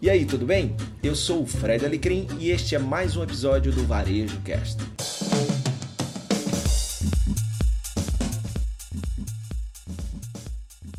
E 0.00 0.10
aí, 0.10 0.26
tudo 0.26 0.44
bem? 0.44 0.76
Eu 1.02 1.14
sou 1.14 1.40
o 1.40 1.46
Fred 1.46 1.82
Alecrim 1.86 2.28
e 2.38 2.50
este 2.50 2.74
é 2.74 2.78
mais 2.78 3.16
um 3.16 3.22
episódio 3.22 3.72
do 3.72 3.82
Varejo 3.86 4.38
Cast. 4.42 4.76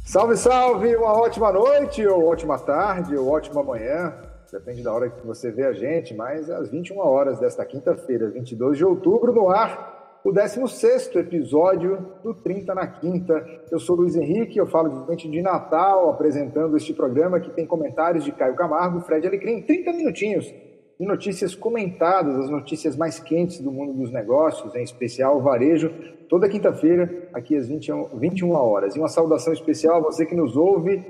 Salve, 0.03 0.35
salve! 0.35 0.95
Uma 0.95 1.13
ótima 1.13 1.51
noite, 1.51 2.07
ou 2.07 2.25
ótima 2.25 2.57
tarde, 2.57 3.15
ou 3.15 3.29
ótima 3.29 3.61
manhã. 3.61 4.15
Depende 4.51 4.81
da 4.81 4.91
hora 4.91 5.11
que 5.11 5.23
você 5.27 5.51
vê 5.51 5.67
a 5.67 5.73
gente, 5.73 6.15
mas 6.15 6.49
às 6.49 6.67
21 6.67 6.97
horas 6.97 7.39
desta 7.39 7.63
quinta-feira, 7.63 8.31
22 8.31 8.79
de 8.79 8.83
outubro, 8.83 9.31
no 9.31 9.51
ar, 9.51 9.96
o 10.27 10.31
16 10.33 11.15
episódio 11.15 12.05
do 12.21 12.33
30 12.33 12.75
na 12.75 12.85
Quinta. 12.85 13.45
Eu 13.71 13.79
sou 13.79 13.95
Luiz 13.95 14.13
Henrique, 14.13 14.57
eu 14.57 14.67
falo 14.67 15.05
diante 15.05 15.25
de 15.31 15.41
Natal, 15.41 16.09
apresentando 16.09 16.75
este 16.75 16.93
programa 16.93 17.39
que 17.39 17.49
tem 17.51 17.65
comentários 17.65 18.25
de 18.25 18.33
Caio 18.33 18.53
Camargo, 18.53 18.99
Fred 18.99 19.25
Alecrim, 19.25 19.61
30 19.61 19.93
minutinhos 19.93 20.53
de 20.99 21.07
notícias 21.07 21.55
comentadas, 21.55 22.35
as 22.39 22.49
notícias 22.49 22.97
mais 22.97 23.21
quentes 23.21 23.61
do 23.61 23.71
mundo 23.71 23.93
dos 23.93 24.11
negócios, 24.11 24.75
em 24.75 24.83
especial 24.83 25.37
o 25.37 25.41
varejo, 25.41 25.93
toda 26.27 26.49
quinta-feira, 26.49 27.29
aqui 27.33 27.55
às 27.55 27.65
21, 27.69 28.09
21 28.19 28.51
horas. 28.51 28.97
E 28.97 28.99
uma 28.99 29.07
saudação 29.07 29.53
especial 29.53 29.95
a 29.95 30.01
você 30.01 30.25
que 30.25 30.35
nos 30.35 30.57
ouve 30.57 31.05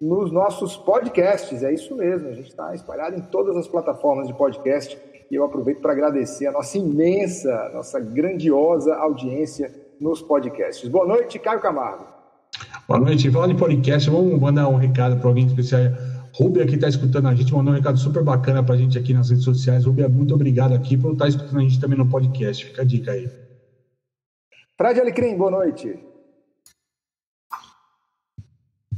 nos 0.00 0.32
nossos 0.32 0.78
podcasts, 0.78 1.62
é 1.62 1.74
isso 1.74 1.94
mesmo, 1.94 2.30
a 2.30 2.32
gente 2.32 2.48
está 2.48 2.74
espalhado 2.74 3.16
em 3.16 3.20
todas 3.20 3.54
as 3.54 3.68
plataformas 3.68 4.28
de 4.28 4.32
podcast 4.32 4.98
e 5.32 5.34
eu 5.34 5.44
aproveito 5.44 5.80
para 5.80 5.92
agradecer 5.92 6.46
a 6.46 6.52
nossa 6.52 6.76
imensa, 6.76 7.70
nossa 7.72 7.98
grandiosa 7.98 8.94
audiência 8.96 9.72
nos 9.98 10.20
podcasts. 10.20 10.86
Boa 10.90 11.06
noite, 11.06 11.38
Caio 11.38 11.58
Camargo. 11.58 12.04
Boa 12.86 13.00
noite. 13.00 13.30
Falando 13.30 13.54
de 13.54 13.58
podcast, 13.58 14.10
vamos 14.10 14.38
mandar 14.38 14.68
um 14.68 14.76
recado 14.76 15.18
para 15.18 15.28
alguém 15.28 15.46
especial. 15.46 15.80
Rubia 16.34 16.66
que 16.66 16.74
está 16.74 16.86
escutando 16.86 17.28
a 17.28 17.34
gente, 17.34 17.50
mandou 17.54 17.72
um 17.72 17.76
recado 17.76 17.98
super 17.98 18.22
bacana 18.22 18.62
para 18.62 18.74
a 18.74 18.78
gente 18.78 18.98
aqui 18.98 19.14
nas 19.14 19.30
redes 19.30 19.44
sociais. 19.44 19.86
Rubia, 19.86 20.06
muito 20.06 20.34
obrigado 20.34 20.74
aqui 20.74 20.98
por 20.98 21.14
estar 21.14 21.28
escutando 21.28 21.60
a 21.60 21.62
gente 21.62 21.80
também 21.80 21.96
no 21.96 22.06
podcast. 22.06 22.66
Fica 22.66 22.82
a 22.82 22.84
dica 22.84 23.12
aí. 23.12 23.26
Fred 24.76 25.00
Alecrim, 25.00 25.34
boa 25.38 25.50
noite. 25.50 25.98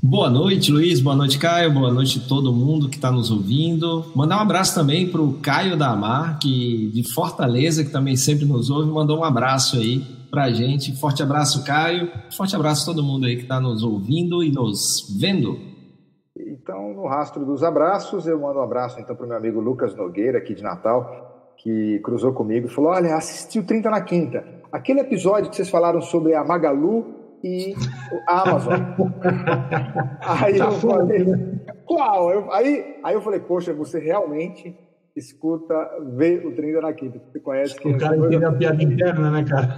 Boa 0.06 0.28
noite, 0.28 0.70
Luiz. 0.70 1.00
Boa 1.00 1.16
noite, 1.16 1.38
Caio. 1.38 1.72
Boa 1.72 1.90
noite 1.90 2.28
todo 2.28 2.52
mundo 2.52 2.90
que 2.90 2.96
está 2.96 3.10
nos 3.10 3.30
ouvindo. 3.30 4.04
Mandar 4.14 4.36
um 4.36 4.40
abraço 4.40 4.74
também 4.74 5.10
para 5.10 5.22
o 5.22 5.40
Caio 5.40 5.78
Damar, 5.78 6.38
que 6.38 6.90
de 6.92 7.14
Fortaleza, 7.14 7.82
que 7.82 7.90
também 7.90 8.14
sempre 8.14 8.44
nos 8.44 8.68
ouve, 8.68 8.90
mandou 8.90 9.20
um 9.20 9.24
abraço 9.24 9.78
aí 9.78 10.00
para 10.30 10.44
a 10.44 10.50
gente. 10.50 10.94
Forte 11.00 11.22
abraço, 11.22 11.64
Caio. 11.64 12.10
Forte 12.36 12.54
abraço 12.54 12.84
todo 12.84 13.02
mundo 13.02 13.24
aí 13.24 13.36
que 13.36 13.44
está 13.44 13.58
nos 13.58 13.82
ouvindo 13.82 14.44
e 14.44 14.52
nos 14.52 15.18
vendo. 15.18 15.58
Então, 16.36 16.92
no 16.92 17.06
rastro 17.06 17.46
dos 17.46 17.64
abraços, 17.64 18.26
eu 18.26 18.38
mando 18.38 18.58
um 18.58 18.62
abraço 18.62 19.00
então 19.00 19.16
para 19.16 19.24
o 19.24 19.28
meu 19.28 19.38
amigo 19.38 19.58
Lucas 19.58 19.96
Nogueira, 19.96 20.36
aqui 20.36 20.54
de 20.54 20.62
Natal, 20.62 21.54
que 21.56 21.98
cruzou 22.00 22.34
comigo 22.34 22.66
e 22.66 22.70
falou: 22.70 22.90
Olha, 22.90 23.16
assisti 23.16 23.58
o 23.58 23.64
30 23.64 23.88
na 23.88 24.02
Quinta. 24.02 24.44
Aquele 24.70 25.00
episódio 25.00 25.48
que 25.48 25.56
vocês 25.56 25.70
falaram 25.70 26.02
sobre 26.02 26.34
a 26.34 26.44
Magalu 26.44 27.23
e 27.44 27.74
a 28.26 28.40
Amazon. 28.40 28.80
aí 30.26 30.58
eu 30.58 30.72
falei, 30.72 31.24
qual? 31.84 32.30
Eu, 32.30 32.50
aí, 32.50 32.98
aí 33.02 33.14
eu 33.14 33.20
falei, 33.20 33.40
poxa, 33.40 33.74
você 33.74 33.98
realmente 33.98 34.74
escuta, 35.16 35.74
vê 36.16 36.42
o 36.44 36.52
30 36.54 36.80
na 36.80 36.92
quinta. 36.92 37.20
Você 37.30 37.38
conhece 37.38 37.78
que. 37.78 37.88
O 37.88 37.98
cara 37.98 38.16
entende 38.16 38.44
a 38.44 38.52
piada 38.52 38.82
interna, 38.82 39.30
né, 39.30 39.44
cara? 39.48 39.68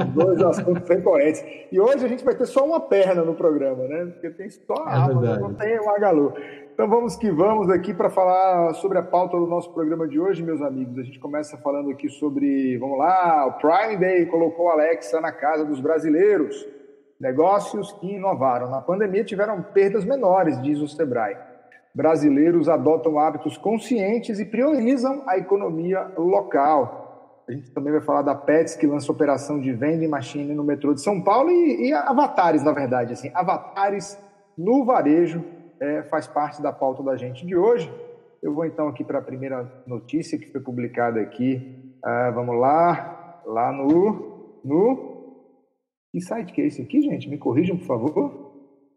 É, 0.00 0.04
dois 0.06 0.42
assuntos 0.42 0.88
bem 0.88 1.00
corretos. 1.00 1.42
E 1.70 1.80
hoje 1.80 2.04
a 2.04 2.08
gente 2.08 2.24
vai 2.24 2.34
ter 2.34 2.46
só 2.46 2.64
uma 2.64 2.80
perna 2.80 3.22
no 3.22 3.34
programa, 3.34 3.84
né? 3.86 4.06
Porque 4.06 4.30
tem 4.30 4.50
só 4.50 4.74
a 4.84 5.08
é 5.10 5.38
não 5.38 5.54
tem 5.54 5.78
o 5.78 5.86
Magalu. 5.86 6.34
Então 6.74 6.88
vamos 6.88 7.16
que 7.16 7.30
vamos 7.30 7.70
aqui 7.70 7.94
para 7.94 8.10
falar 8.10 8.74
sobre 8.74 8.98
a 8.98 9.02
pauta 9.02 9.36
do 9.36 9.46
nosso 9.46 9.72
programa 9.72 10.08
de 10.08 10.18
hoje, 10.18 10.42
meus 10.42 10.60
amigos. 10.60 10.98
A 10.98 11.02
gente 11.02 11.20
começa 11.20 11.56
falando 11.58 11.90
aqui 11.90 12.08
sobre, 12.08 12.76
vamos 12.78 12.98
lá, 12.98 13.46
o 13.46 13.52
Prime 13.60 13.96
Day 13.98 14.26
colocou 14.26 14.70
Alexa 14.70 15.20
na 15.20 15.30
casa 15.30 15.64
dos 15.64 15.80
brasileiros. 15.80 16.66
Negócios 17.20 17.92
que 17.92 18.14
inovaram. 18.14 18.68
Na 18.68 18.80
pandemia 18.80 19.22
tiveram 19.22 19.62
perdas 19.62 20.04
menores, 20.04 20.60
diz 20.60 20.80
o 20.80 20.88
Sebrae. 20.88 21.51
Brasileiros 21.94 22.68
adotam 22.68 23.18
hábitos 23.18 23.58
conscientes 23.58 24.40
e 24.40 24.44
priorizam 24.46 25.22
a 25.26 25.36
economia 25.36 26.10
local. 26.16 27.44
A 27.48 27.52
gente 27.52 27.70
também 27.72 27.92
vai 27.92 28.00
falar 28.00 28.22
da 28.22 28.34
Pets, 28.34 28.76
que 28.76 28.86
lança 28.86 29.12
operação 29.12 29.60
de 29.60 29.72
vending 29.72 30.08
machine 30.08 30.54
no 30.54 30.64
metrô 30.64 30.94
de 30.94 31.02
São 31.02 31.20
Paulo 31.20 31.50
e, 31.50 31.88
e 31.88 31.92
avatares, 31.92 32.62
na 32.62 32.72
verdade. 32.72 33.12
Assim, 33.12 33.30
avatares 33.34 34.18
no 34.56 34.84
varejo 34.84 35.44
é, 35.80 36.02
faz 36.04 36.26
parte 36.26 36.62
da 36.62 36.72
pauta 36.72 37.02
da 37.02 37.16
gente 37.16 37.44
de 37.44 37.56
hoje. 37.56 37.92
Eu 38.42 38.54
vou 38.54 38.64
então 38.64 38.88
aqui 38.88 39.04
para 39.04 39.18
a 39.18 39.22
primeira 39.22 39.70
notícia 39.86 40.38
que 40.38 40.50
foi 40.50 40.60
publicada 40.60 41.20
aqui. 41.20 41.94
Ah, 42.04 42.30
vamos 42.34 42.58
lá, 42.58 43.42
lá 43.44 43.70
no, 43.70 44.60
no. 44.64 45.12
Que 46.10 46.20
site 46.20 46.52
que 46.52 46.60
é 46.60 46.66
esse 46.66 46.80
aqui, 46.82 47.02
gente? 47.02 47.28
Me 47.28 47.38
corrijam, 47.38 47.76
por 47.76 47.86
favor. 47.86 48.41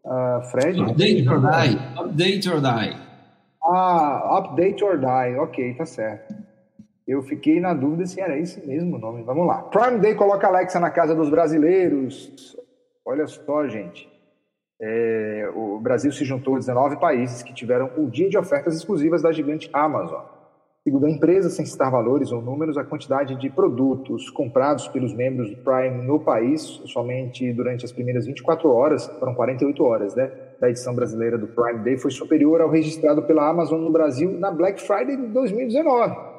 Uh, 0.06 0.40
Fred? 0.52 0.76
Update 0.76 1.26
or 1.28 1.40
die. 1.40 1.74
Update 1.96 2.46
or 2.46 2.60
die. 2.60 2.96
Ah, 3.60 4.38
Update 4.38 4.84
or 4.84 4.96
die. 4.96 5.36
Ok, 5.36 5.74
tá 5.74 5.84
certo. 5.84 6.32
Eu 7.06 7.22
fiquei 7.22 7.60
na 7.60 7.74
dúvida 7.74 8.06
se 8.06 8.20
era 8.20 8.38
esse 8.38 8.64
mesmo 8.64 8.98
nome. 8.98 9.24
Vamos 9.24 9.46
lá. 9.46 9.62
Prime 9.62 9.98
Day 9.98 10.14
coloca 10.14 10.46
Alexa 10.46 10.78
na 10.78 10.90
casa 10.90 11.14
dos 11.14 11.28
brasileiros. 11.28 12.56
Olha 13.04 13.26
só, 13.26 13.66
gente. 13.66 14.08
É, 14.80 15.50
o 15.54 15.80
Brasil 15.80 16.12
se 16.12 16.24
juntou 16.24 16.54
a 16.54 16.58
19 16.58 16.96
países 16.96 17.42
que 17.42 17.52
tiveram 17.52 17.90
o 17.96 18.08
dia 18.10 18.28
de 18.28 18.36
ofertas 18.36 18.76
exclusivas 18.76 19.22
da 19.22 19.32
gigante 19.32 19.70
Amazon. 19.72 20.22
Segundo 20.86 21.06
a 21.06 21.10
empresa, 21.10 21.50
sem 21.50 21.66
citar 21.66 21.90
valores 21.90 22.30
ou 22.30 22.40
números, 22.40 22.78
a 22.78 22.84
quantidade 22.84 23.34
de 23.34 23.50
produtos 23.50 24.30
comprados 24.30 24.86
pelos 24.86 25.12
membros 25.12 25.50
do 25.50 25.56
Prime 25.56 26.06
no 26.06 26.20
país, 26.20 26.80
somente 26.84 27.52
durante 27.52 27.84
as 27.84 27.90
primeiras 27.90 28.24
24 28.24 28.70
horas, 28.70 29.04
foram 29.18 29.34
48 29.34 29.82
horas, 29.82 30.14
né, 30.14 30.30
da 30.60 30.70
edição 30.70 30.94
brasileira 30.94 31.36
do 31.36 31.48
Prime 31.48 31.80
Day, 31.80 31.98
foi 31.98 32.12
superior 32.12 32.60
ao 32.60 32.70
registrado 32.70 33.20
pela 33.24 33.48
Amazon 33.48 33.80
no 33.80 33.90
Brasil 33.90 34.30
na 34.38 34.52
Black 34.52 34.80
Friday 34.80 35.16
de 35.16 35.26
2019. 35.26 36.35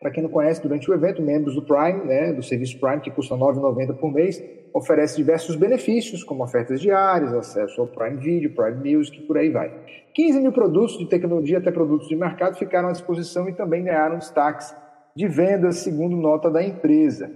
Para 0.00 0.10
quem 0.10 0.22
não 0.22 0.30
conhece, 0.30 0.62
durante 0.62 0.90
o 0.90 0.94
evento, 0.94 1.20
membros 1.20 1.54
do 1.54 1.60
Prime, 1.60 2.06
né, 2.06 2.32
do 2.32 2.42
serviço 2.42 2.80
Prime, 2.80 3.02
que 3.02 3.10
custa 3.10 3.34
R$ 3.34 3.42
9,90 3.42 3.94
por 3.98 4.10
mês, 4.10 4.42
oferece 4.72 5.14
diversos 5.14 5.56
benefícios, 5.56 6.24
como 6.24 6.42
ofertas 6.42 6.80
diárias, 6.80 7.34
acesso 7.34 7.82
ao 7.82 7.86
Prime 7.86 8.16
Video, 8.16 8.54
Prime 8.54 8.96
Music 8.96 9.18
e 9.18 9.26
por 9.26 9.36
aí 9.36 9.50
vai. 9.50 9.70
15 10.14 10.40
mil 10.40 10.52
produtos 10.52 10.96
de 10.96 11.06
tecnologia 11.06 11.58
até 11.58 11.70
produtos 11.70 12.08
de 12.08 12.16
mercado 12.16 12.56
ficaram 12.56 12.88
à 12.88 12.92
disposição 12.92 13.46
e 13.46 13.52
também 13.52 13.84
ganharam 13.84 14.16
destaques 14.16 14.74
de 15.14 15.28
vendas, 15.28 15.76
segundo 15.76 16.16
nota 16.16 16.50
da 16.50 16.62
empresa. 16.62 17.30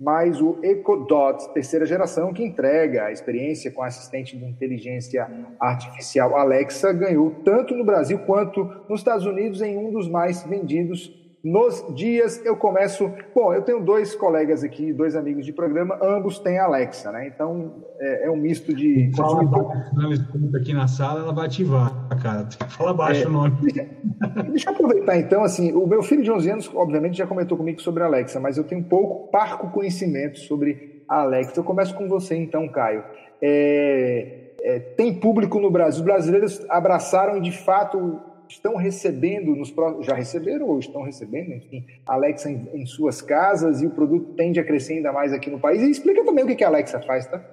Mas 0.00 0.40
o 0.40 0.58
EcoDot, 0.62 1.52
terceira 1.52 1.84
geração, 1.84 2.32
que 2.32 2.44
entrega 2.44 3.06
a 3.06 3.12
experiência 3.12 3.72
com 3.72 3.82
assistente 3.82 4.36
de 4.36 4.44
inteligência 4.44 5.28
artificial 5.58 6.36
Alexa, 6.36 6.92
ganhou 6.92 7.32
tanto 7.44 7.74
no 7.74 7.84
Brasil 7.84 8.20
quanto 8.20 8.64
nos 8.88 9.00
Estados 9.00 9.26
Unidos 9.26 9.60
em 9.60 9.76
um 9.76 9.90
dos 9.90 10.08
mais 10.08 10.44
vendidos 10.44 11.23
nos 11.44 11.84
dias 11.94 12.44
eu 12.44 12.56
começo. 12.56 13.12
Bom, 13.34 13.52
eu 13.52 13.60
tenho 13.60 13.84
dois 13.84 14.14
colegas 14.14 14.64
aqui, 14.64 14.94
dois 14.94 15.14
amigos 15.14 15.44
de 15.44 15.52
programa, 15.52 15.98
ambos 16.02 16.38
têm 16.38 16.58
Alexa, 16.58 17.12
né? 17.12 17.26
Então 17.28 17.84
é, 18.00 18.26
é 18.26 18.30
um 18.30 18.36
misto 18.36 18.72
de. 18.72 19.10
Fala 19.14 19.44
baixo 19.44 20.24
aqui 20.56 20.72
na 20.72 20.88
sala, 20.88 21.20
ela 21.20 21.34
vai 21.34 21.46
ativar, 21.46 21.92
cara. 22.22 22.48
Fala 22.70 22.94
baixo 22.94 23.24
é, 23.24 23.26
o 23.26 23.30
nome. 23.30 23.56
Deixa, 23.60 23.86
deixa, 24.48 24.70
eu 24.70 24.74
aproveitar 24.74 25.18
então, 25.18 25.44
assim, 25.44 25.72
o 25.72 25.86
meu 25.86 26.02
filho 26.02 26.22
de 26.22 26.30
11 26.30 26.50
anos, 26.50 26.70
obviamente, 26.74 27.18
já 27.18 27.26
comentou 27.26 27.58
comigo 27.58 27.80
sobre 27.82 28.02
a 28.02 28.06
Alexa, 28.06 28.40
mas 28.40 28.56
eu 28.56 28.64
tenho 28.64 28.82
pouco, 28.82 29.30
parco 29.30 29.68
conhecimento 29.68 30.38
sobre 30.38 31.04
a 31.06 31.20
Alexa. 31.20 31.52
Eu 31.60 31.64
começo 31.64 31.94
com 31.94 32.08
você 32.08 32.34
então, 32.34 32.66
Caio. 32.68 33.04
É, 33.42 34.52
é, 34.62 34.78
tem 34.78 35.12
público 35.12 35.60
no 35.60 35.70
Brasil, 35.70 36.00
os 36.00 36.04
brasileiros 36.06 36.64
abraçaram 36.70 37.38
de 37.38 37.52
fato 37.52 38.18
estão 38.54 38.76
recebendo, 38.76 39.54
nos, 39.54 39.72
já 40.00 40.14
receberam 40.14 40.66
ou 40.68 40.78
estão 40.78 41.02
recebendo, 41.02 41.52
enfim, 41.52 41.84
Alexa 42.06 42.50
em, 42.50 42.68
em, 42.72 42.86
suas 42.86 43.20
casas 43.20 43.82
e 43.82 43.86
o 43.86 43.90
produto 43.90 44.34
tende 44.34 44.60
a 44.60 44.64
crescer 44.64 44.94
ainda 44.94 45.12
mais 45.12 45.32
aqui 45.32 45.50
no 45.50 45.58
país. 45.58 45.82
E 45.82 45.90
explica 45.90 46.24
também 46.24 46.44
o 46.44 46.46
que, 46.46 46.54
que 46.54 46.64
a 46.64 46.68
Alexa 46.68 47.00
faz, 47.00 47.26
tá? 47.26 47.44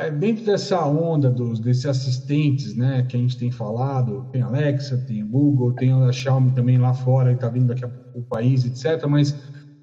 É 0.00 0.10
dentro 0.10 0.44
dessa 0.44 0.84
onda 0.84 1.30
dos, 1.30 1.60
desses 1.60 1.86
assistentes, 1.86 2.76
né, 2.76 3.06
que 3.08 3.16
a 3.16 3.20
gente 3.20 3.38
tem 3.38 3.50
falado, 3.50 4.26
tem 4.32 4.42
Alexa, 4.42 4.98
tem 5.06 5.24
Google, 5.24 5.72
tem 5.72 5.92
a 5.92 6.12
Xiaomi 6.12 6.50
também 6.52 6.76
lá 6.76 6.92
fora, 6.92 7.30
e 7.30 7.34
está 7.34 7.48
vindo 7.48 7.68
daqui 7.68 7.84
a 7.84 7.88
pouco 7.88 8.18
o 8.18 8.22
país, 8.22 8.64
etc. 8.64 9.06
Mas 9.06 9.34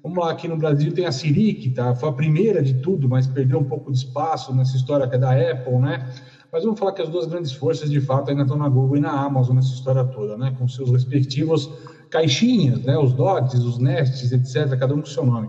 vamos 0.02 0.18
lá, 0.18 0.30
aqui 0.30 0.46
no 0.46 0.56
Brasil 0.56 0.92
tem 0.92 1.06
a 1.06 1.12
Siri, 1.12 1.54
que 1.54 1.70
tá, 1.70 1.94
foi 1.94 2.08
a 2.08 2.12
primeira 2.12 2.62
de 2.62 2.74
tudo, 2.74 3.08
mas 3.08 3.26
perdeu 3.26 3.58
um 3.58 3.64
pouco 3.64 3.90
de 3.90 3.98
espaço 3.98 4.54
nessa 4.54 4.76
história 4.76 5.08
que 5.08 5.16
é 5.16 5.18
da 5.18 5.32
Apple, 5.32 5.78
né? 5.78 6.06
Mas 6.52 6.64
vamos 6.64 6.78
falar 6.78 6.92
que 6.92 7.02
as 7.02 7.08
duas 7.08 7.26
grandes 7.26 7.52
forças, 7.52 7.90
de 7.90 8.00
fato, 8.00 8.30
ainda 8.30 8.42
estão 8.42 8.56
na 8.56 8.68
Google 8.68 8.96
e 8.96 9.00
na 9.00 9.10
Amazon 9.10 9.56
nessa 9.56 9.74
história 9.74 10.04
toda, 10.04 10.36
né? 10.36 10.54
Com 10.58 10.68
seus 10.68 10.90
respectivos 10.90 11.70
caixinhas, 12.10 12.82
né? 12.84 12.96
Os 12.96 13.12
dots, 13.12 13.62
os 13.64 13.78
nests, 13.78 14.32
etc., 14.32 14.78
cada 14.78 14.94
um 14.94 15.00
com 15.00 15.06
seu 15.06 15.24
nome. 15.24 15.48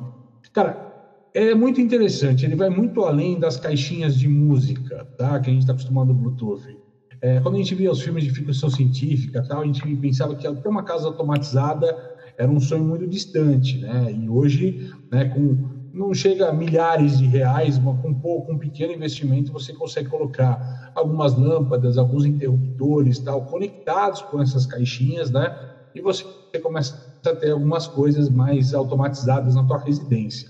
Cara, 0.52 0.88
é 1.34 1.54
muito 1.54 1.80
interessante, 1.80 2.46
ele 2.46 2.56
vai 2.56 2.70
muito 2.70 3.04
além 3.04 3.40
das 3.40 3.58
caixinhas 3.58 4.18
de 4.18 4.28
música, 4.28 5.06
tá? 5.18 5.40
Que 5.40 5.50
a 5.50 5.54
gente 5.54 5.62
está 5.62 5.74
acostumado 5.74 6.08
no 6.08 6.14
Bluetooth. 6.16 6.78
é, 7.22 7.40
quando 7.40 7.56
a 7.56 7.58
gente 7.58 7.76
via 7.76 7.92
os 7.92 8.02
filmes 8.02 8.24
de 8.24 8.32
ficção 8.32 8.70
científica 8.70 9.44
tal, 9.48 9.62
a 9.62 9.66
gente 9.66 9.96
pensava 9.98 10.36
que 10.36 10.52
ter 10.52 10.68
uma 10.68 10.84
casa 10.84 11.08
automatizada 11.08 11.96
era 12.38 12.52
um 12.52 12.60
sonho 12.60 12.84
muito 12.84 13.08
distante, 13.08 13.80
né? 13.80 14.12
E 14.12 14.30
hoje, 14.30 14.92
né, 15.12 15.26
com 15.26 15.77
não 15.94 16.14
chega 16.14 16.50
a 16.50 16.54
milhares 16.54 17.18
de 17.18 17.28
reais, 17.28 17.80
mas 17.80 17.98
com, 18.00 18.14
com 18.20 18.46
um 18.50 18.58
pequeno 18.58 18.94
investimento 18.94 19.52
você 19.52 19.74
consegue 19.74 20.10
colocar 20.10 20.60
algumas 20.94 21.36
lâmpadas, 21.36 21.98
alguns 21.98 22.26
interruptores, 22.26 23.20
tal, 23.20 23.44
conectados 23.46 24.22
com 24.22 24.42
essas 24.42 24.66
caixinhas, 24.66 25.32
né? 25.32 25.52
E 25.94 26.02
você 26.02 26.26
começa 26.62 26.98
a 27.26 27.36
ter 27.36 27.52
algumas 27.52 27.88
coisas 27.88 28.30
mais 28.30 28.74
automatizadas 28.74 29.56
na 29.56 29.66
tua 29.66 29.78
residência. 29.78 30.50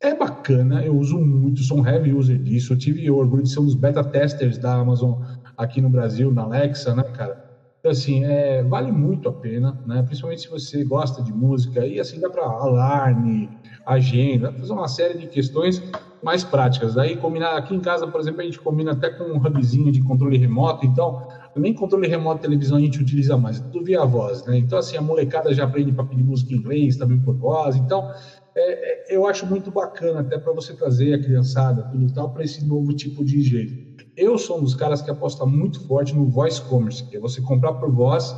É 0.00 0.14
bacana, 0.14 0.84
eu 0.84 0.96
uso 0.96 1.18
muito, 1.18 1.62
sou 1.62 1.78
um 1.80 1.86
heavy 1.86 2.12
user 2.12 2.38
disso. 2.38 2.72
Eu 2.72 2.76
tive 2.78 3.10
orgulho 3.10 3.42
de 3.42 3.50
ser 3.50 3.60
um 3.60 3.64
dos 3.64 3.74
beta 3.74 4.04
testers 4.04 4.58
da 4.58 4.74
Amazon 4.74 5.14
aqui 5.56 5.80
no 5.80 5.88
Brasil, 5.88 6.32
na 6.32 6.42
Alexa, 6.42 6.94
né, 6.94 7.02
cara? 7.12 7.38
Então, 7.78 7.92
assim, 7.92 8.24
é, 8.24 8.62
vale 8.64 8.92
muito 8.92 9.28
a 9.28 9.32
pena, 9.32 9.78
né? 9.84 10.02
Principalmente 10.02 10.42
se 10.42 10.48
você 10.48 10.84
gosta 10.84 11.22
de 11.22 11.32
música 11.32 11.86
e 11.86 12.00
assim 12.00 12.20
dá 12.20 12.28
para 12.28 12.44
alarme, 12.44 13.50
agenda, 13.86 14.52
fazer 14.52 14.72
uma 14.72 14.88
série 14.88 15.16
de 15.16 15.28
questões 15.28 15.80
mais 16.22 16.42
práticas. 16.42 16.94
Daí 16.94 17.16
combinar 17.16 17.56
aqui 17.56 17.72
em 17.72 17.80
casa, 17.80 18.06
por 18.08 18.20
exemplo, 18.20 18.40
a 18.40 18.44
gente 18.44 18.58
combina 18.58 18.92
até 18.92 19.10
com 19.10 19.24
um 19.24 19.36
hubzinho 19.36 19.92
de 19.92 20.02
controle 20.02 20.36
remoto, 20.36 20.84
então 20.84 21.28
nem 21.54 21.72
controle 21.72 22.08
remoto 22.08 22.42
televisão 22.42 22.78
a 22.78 22.80
gente 22.80 23.00
utiliza 23.00 23.36
mais, 23.36 23.60
é 23.60 23.62
tudo 23.62 23.84
via 23.84 24.04
voz, 24.04 24.44
né? 24.44 24.58
Então 24.58 24.78
assim 24.78 24.96
a 24.96 25.00
molecada 25.00 25.54
já 25.54 25.64
aprende 25.64 25.92
para 25.92 26.04
pedir 26.04 26.24
música 26.24 26.52
em 26.52 26.56
inglês, 26.56 26.96
também 26.96 27.18
por 27.20 27.34
voz, 27.36 27.76
então 27.76 28.10
é, 28.54 29.12
é, 29.12 29.16
eu 29.16 29.26
acho 29.26 29.46
muito 29.46 29.70
bacana 29.70 30.20
até 30.20 30.36
para 30.36 30.52
você 30.52 30.74
trazer 30.74 31.14
a 31.14 31.22
criançada, 31.22 31.82
tudo 31.84 32.12
tal, 32.12 32.30
para 32.30 32.42
esse 32.42 32.66
novo 32.66 32.92
tipo 32.92 33.24
de 33.24 33.40
jeito. 33.40 34.04
Eu 34.16 34.36
sou 34.36 34.58
um 34.58 34.64
dos 34.64 34.74
caras 34.74 35.00
que 35.00 35.10
aposta 35.10 35.46
muito 35.46 35.86
forte 35.86 36.14
no 36.14 36.26
voice 36.26 36.60
commerce, 36.62 37.04
que 37.04 37.16
é 37.16 37.20
você 37.20 37.40
comprar 37.40 37.74
por 37.74 37.90
voz, 37.90 38.34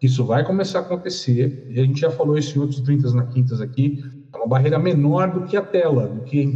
isso 0.00 0.24
vai 0.24 0.44
começar 0.44 0.80
a 0.80 0.82
acontecer, 0.82 1.66
e 1.68 1.78
a 1.78 1.84
gente 1.84 2.00
já 2.00 2.10
falou 2.10 2.36
isso 2.36 2.56
em 2.56 2.60
outros 2.62 2.80
30 2.80 3.12
na 3.12 3.26
quintas 3.26 3.60
aqui, 3.60 4.02
é 4.32 4.36
uma 4.36 4.46
barreira 4.46 4.78
menor 4.78 5.30
do 5.30 5.44
que 5.44 5.56
a 5.56 5.62
tela, 5.62 6.06
do 6.06 6.22
que 6.22 6.54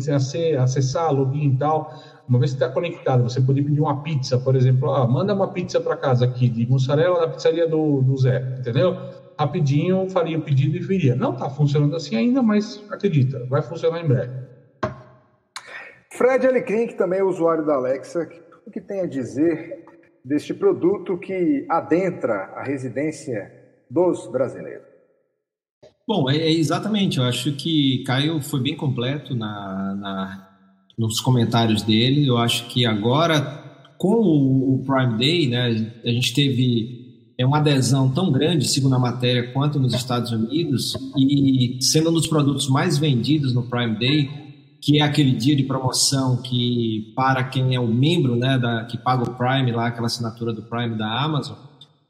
acessar, 0.58 1.12
login 1.12 1.54
e 1.54 1.56
tal. 1.56 1.92
Uma 2.28 2.38
vez 2.38 2.52
que 2.52 2.62
está 2.62 2.69
conectado, 2.69 3.22
você 3.22 3.40
pode 3.40 3.62
pedir 3.62 3.80
uma 3.80 4.02
pizza, 4.02 4.38
por 4.38 4.54
exemplo, 4.54 4.92
ah, 4.92 5.06
manda 5.06 5.34
uma 5.34 5.52
pizza 5.52 5.80
para 5.80 5.96
casa 5.96 6.24
aqui 6.24 6.48
de 6.48 6.66
mussarela 6.66 7.20
da 7.20 7.28
pizzaria 7.28 7.66
do, 7.66 8.02
do 8.02 8.16
Zé, 8.16 8.56
entendeu? 8.58 8.96
Rapidinho 9.38 10.08
faria 10.10 10.38
o 10.38 10.42
pedido 10.42 10.76
e 10.76 10.80
viria. 10.80 11.16
Não 11.16 11.32
está 11.32 11.50
funcionando 11.50 11.96
assim 11.96 12.16
ainda, 12.16 12.42
mas 12.42 12.82
acredita, 12.90 13.44
vai 13.46 13.62
funcionar 13.62 14.00
em 14.00 14.06
breve. 14.06 14.32
Fred 16.12 16.46
Alecrim, 16.46 16.86
que 16.86 16.94
também 16.94 17.20
é 17.20 17.24
usuário 17.24 17.64
da 17.64 17.74
Alexa, 17.74 18.28
o 18.66 18.70
que 18.70 18.80
tem 18.80 19.00
a 19.00 19.06
dizer 19.06 19.84
deste 20.24 20.54
produto 20.54 21.19
que 21.19 21.66
adentra 21.69 22.52
a 22.54 22.62
residência 22.62 23.52
dos 23.90 24.26
brasileiros? 24.30 24.91
Bom, 26.06 26.28
é, 26.28 26.37
é, 26.37 26.52
exatamente. 26.52 27.19
Eu 27.19 27.25
acho 27.25 27.52
que 27.52 28.02
Caio 28.04 28.40
foi 28.43 28.60
bem 28.60 28.76
completo 28.76 29.34
na, 29.34 29.94
na, 29.94 30.49
nos 30.99 31.20
comentários 31.20 31.82
dele. 31.82 32.26
Eu 32.26 32.38
acho 32.38 32.66
que 32.66 32.84
agora, 32.84 33.40
com 33.99 34.14
o, 34.14 34.75
o, 34.75 34.84
Prime 34.84 35.16
Day, 35.16 35.49
né, 35.49 35.93
a 36.04 36.08
gente 36.10 36.34
teve 36.34 37.00
é 37.38 37.46
uma 37.46 37.58
adesão 37.58 38.10
tão 38.10 38.31
grande, 38.31 38.69
segundo 38.69 38.94
a 38.94 38.99
matéria, 38.99 39.52
quanto 39.52 39.81
nos 39.81 39.94
Estados 39.94 40.31
Unidos, 40.31 40.94
e 41.16 41.78
sendo 41.81 42.10
um 42.10 42.12
dos 42.12 42.26
produtos 42.26 42.69
mais 42.69 42.98
vendidos 42.98 43.55
no 43.55 43.62
Prime 43.64 43.98
Day, 43.98 44.31
que 44.81 45.00
é 45.00 45.02
aquele 45.02 45.32
dia 45.32 45.56
de 45.56 45.62
promoção 45.62 46.43
que 46.43 47.12
para 47.16 47.43
quem 47.44 47.75
é 47.75 47.81
o 47.81 47.87
membro, 47.87 48.37
né, 48.37 48.58
da, 48.58 48.84
que 48.84 48.98
paga 48.98 49.22
o 49.22 49.34
Prime 49.34 49.72
lá, 49.72 49.87
aquela 49.87 50.06
assinatura 50.06 50.52
do 50.52 50.62
Prime 50.62 50.96
da 50.96 51.22
Amazon. 51.22 51.56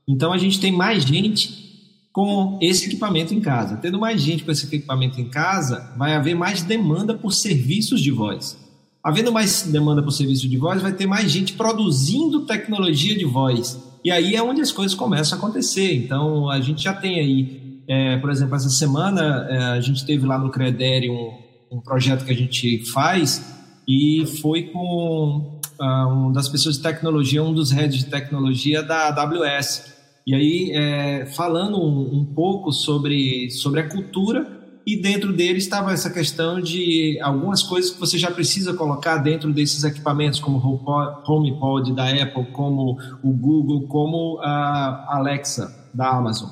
Então 0.08 0.32
a 0.32 0.38
gente 0.38 0.58
tem 0.60 0.72
mais 0.72 1.04
gente 1.04 1.71
com 2.12 2.58
esse 2.60 2.86
equipamento 2.86 3.32
em 3.32 3.40
casa. 3.40 3.76
Tendo 3.76 3.98
mais 3.98 4.20
gente 4.20 4.44
com 4.44 4.50
esse 4.50 4.66
equipamento 4.66 5.20
em 5.20 5.28
casa, 5.28 5.92
vai 5.96 6.14
haver 6.14 6.34
mais 6.34 6.62
demanda 6.62 7.14
por 7.14 7.32
serviços 7.32 8.00
de 8.00 8.10
voz. 8.10 8.58
Havendo 9.02 9.32
mais 9.32 9.62
demanda 9.62 10.02
por 10.02 10.12
serviço 10.12 10.48
de 10.48 10.56
voz, 10.56 10.80
vai 10.80 10.92
ter 10.92 11.06
mais 11.06 11.30
gente 11.30 11.54
produzindo 11.54 12.46
tecnologia 12.46 13.16
de 13.16 13.24
voz. 13.24 13.80
E 14.04 14.10
aí 14.10 14.36
é 14.36 14.42
onde 14.42 14.60
as 14.60 14.70
coisas 14.70 14.94
começam 14.94 15.36
a 15.36 15.40
acontecer. 15.40 15.94
Então, 15.94 16.50
a 16.50 16.60
gente 16.60 16.82
já 16.82 16.92
tem 16.92 17.18
aí, 17.18 17.82
é, 17.88 18.16
por 18.18 18.30
exemplo, 18.30 18.54
essa 18.54 18.70
semana 18.70 19.46
é, 19.48 19.64
a 19.72 19.80
gente 19.80 20.04
teve 20.04 20.26
lá 20.26 20.38
no 20.38 20.50
Credere 20.50 21.08
um, 21.08 21.32
um, 21.70 21.80
projeto 21.80 22.24
que 22.24 22.30
a 22.30 22.36
gente 22.36 22.84
faz 22.92 23.44
e 23.88 24.24
foi 24.40 24.64
com 24.64 25.58
uh, 25.80 26.08
uma 26.08 26.32
das 26.32 26.48
pessoas 26.48 26.76
de 26.76 26.82
tecnologia, 26.82 27.42
um 27.42 27.54
dos 27.54 27.70
heads 27.70 27.98
de 27.98 28.06
tecnologia 28.06 28.82
da 28.82 29.08
AWS. 29.08 30.01
E 30.26 30.34
aí, 30.34 30.70
é, 30.72 31.26
falando 31.26 31.78
um, 31.78 32.20
um, 32.20 32.24
pouco 32.24 32.70
sobre, 32.70 33.50
sobre 33.50 33.80
a 33.80 33.88
cultura, 33.88 34.62
e 34.86 34.96
dentro 34.96 35.32
dele 35.32 35.58
estava 35.58 35.92
essa 35.92 36.10
questão 36.10 36.60
de 36.60 37.18
algumas 37.20 37.62
coisas 37.62 37.90
que 37.90 38.00
você 38.00 38.18
já 38.18 38.30
precisa 38.30 38.74
colocar 38.74 39.18
dentro 39.18 39.52
desses 39.52 39.84
equipamentos, 39.84 40.40
como 40.40 40.58
o 40.58 41.32
HomePod 41.32 41.92
da 41.92 42.08
Apple, 42.08 42.46
como 42.52 42.98
o 43.22 43.32
Google, 43.32 43.86
como 43.86 44.38
a 44.40 45.16
Alexa 45.16 45.88
da 45.94 46.08
Amazon. 46.10 46.48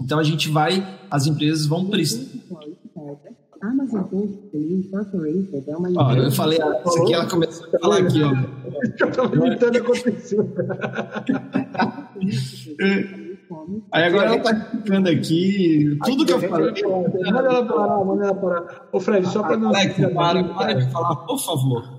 Então 0.00 0.18
a 0.18 0.22
gente 0.22 0.48
vai, 0.48 0.86
as 1.10 1.26
empresas 1.26 1.66
vão 1.66 1.86
precisar. 1.86 2.38
Amazon 3.60 4.04
Incorporated 4.54 5.64
é 5.68 5.76
uma 5.76 5.88
Ó, 5.96 6.12
eu 6.12 6.30
falei, 6.30 6.58
isso 6.58 7.02
aqui 7.02 7.12
ela 7.12 7.26
começou 7.26 7.66
a 7.66 7.78
falar 7.80 7.98
aqui, 7.98 8.22
ó. 8.22 8.32
Eu 9.00 9.10
tava 9.10 9.28
tentando 9.30 9.78
acontecer. 9.78 10.38
Aí 13.92 14.04
agora 14.04 14.26
ela 14.26 14.40
tá 14.40 14.52
explicando 14.52 15.08
aqui 15.08 15.98
tudo 16.04 16.26
que 16.26 16.32
eu 16.32 16.40
falei. 16.40 16.72
Manda 16.82 17.48
ela 17.48 17.64
parar, 17.64 18.04
manda 18.04 18.24
ela 18.24 18.34
parar. 18.34 18.88
Ô, 18.92 19.00
Fred, 19.00 19.26
só 19.26 19.42
para 19.42 19.56
não. 19.56 19.68
Alex, 19.68 19.96
para, 20.14 20.44
para 20.44 20.72
de 20.74 20.90
falar, 20.90 21.16
por 21.16 21.38
favor. 21.38 21.98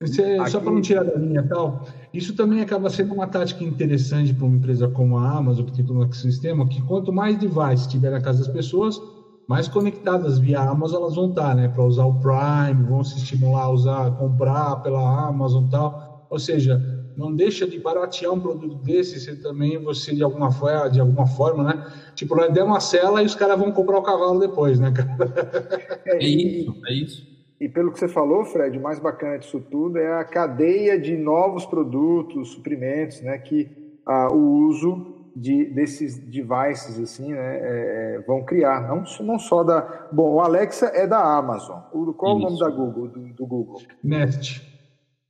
Você, 0.00 0.38
só 0.48 0.60
para 0.60 0.72
não 0.72 0.80
tirar 0.80 1.04
da 1.04 1.14
linha 1.16 1.42
tal, 1.46 1.84
isso 2.14 2.34
também 2.34 2.62
acaba 2.62 2.88
sendo 2.88 3.12
uma 3.12 3.26
tática 3.26 3.62
interessante 3.62 4.32
para 4.32 4.46
uma 4.46 4.56
empresa 4.56 4.88
como 4.88 5.18
a 5.18 5.30
Amazon, 5.30 5.66
que 5.66 5.72
tem 5.72 5.84
todo 5.84 6.02
um 6.02 6.10
sistema, 6.10 6.66
que 6.66 6.80
quanto 6.82 7.12
mais 7.12 7.36
device 7.36 7.86
tiver 7.86 8.10
na 8.10 8.20
casa 8.20 8.38
das 8.38 8.48
pessoas, 8.48 8.98
mais 9.46 9.68
conectadas 9.68 10.38
via 10.38 10.60
Amazon 10.60 11.02
elas 11.02 11.16
vão 11.16 11.28
estar, 11.28 11.54
né? 11.54 11.68
Para 11.68 11.84
usar 11.84 12.06
o 12.06 12.14
Prime, 12.18 12.82
vão 12.88 13.04
se 13.04 13.18
estimular 13.18 13.64
a 13.64 13.70
usar, 13.70 14.10
comprar 14.12 14.76
pela 14.76 15.28
Amazon 15.28 15.68
tal. 15.68 16.26
Ou 16.30 16.38
seja, 16.38 16.80
não 17.20 17.36
deixa 17.36 17.66
de 17.66 17.78
baratear 17.78 18.32
um 18.32 18.40
produto 18.40 18.76
desse, 18.76 19.20
você 19.20 19.36
também, 19.36 19.78
você 19.78 20.14
de 20.14 20.22
alguma 20.22 20.50
forma, 20.50 20.88
de 20.88 20.98
alguma 20.98 21.26
forma, 21.26 21.62
né? 21.62 21.86
Tipo, 22.14 22.34
nós 22.34 22.50
demos 22.50 22.70
uma 22.70 22.80
cela 22.80 23.22
e 23.22 23.26
os 23.26 23.34
caras 23.34 23.58
vão 23.58 23.70
comprar 23.70 23.98
o 23.98 24.02
cavalo 24.02 24.40
depois, 24.40 24.80
né, 24.80 24.90
cara? 24.90 26.00
É 26.06 26.24
isso, 26.24 26.74
é 26.86 26.92
isso. 26.94 27.30
E 27.60 27.68
pelo 27.68 27.92
que 27.92 27.98
você 27.98 28.08
falou, 28.08 28.42
Fred, 28.46 28.78
o 28.78 28.82
mais 28.82 28.98
bacana 28.98 29.38
disso 29.38 29.60
tudo 29.70 29.98
é 29.98 30.18
a 30.18 30.24
cadeia 30.24 30.98
de 30.98 31.14
novos 31.14 31.66
produtos, 31.66 32.52
suprimentos, 32.52 33.20
né, 33.20 33.36
que 33.36 33.68
ah, 34.06 34.32
o 34.32 34.66
uso 34.66 35.20
de, 35.36 35.66
desses 35.66 36.18
devices 36.18 36.98
assim, 36.98 37.32
né, 37.32 37.58
é, 37.58 38.14
é 38.16 38.24
vão 38.26 38.42
criar. 38.42 38.88
Não, 38.88 39.04
não 39.26 39.38
só 39.38 39.62
da. 39.62 40.08
Bom, 40.10 40.36
o 40.36 40.40
Alexa 40.40 40.86
é 40.94 41.06
da 41.06 41.20
Amazon. 41.36 41.80
O, 41.92 42.14
qual 42.14 42.38
Isso. 42.38 42.46
é 42.46 42.48
o 42.48 42.50
nome 42.50 42.58
da 42.58 42.70
Google, 42.70 43.08
do, 43.08 43.28
do 43.34 43.46
Google? 43.46 43.82
Nest. 44.02 44.69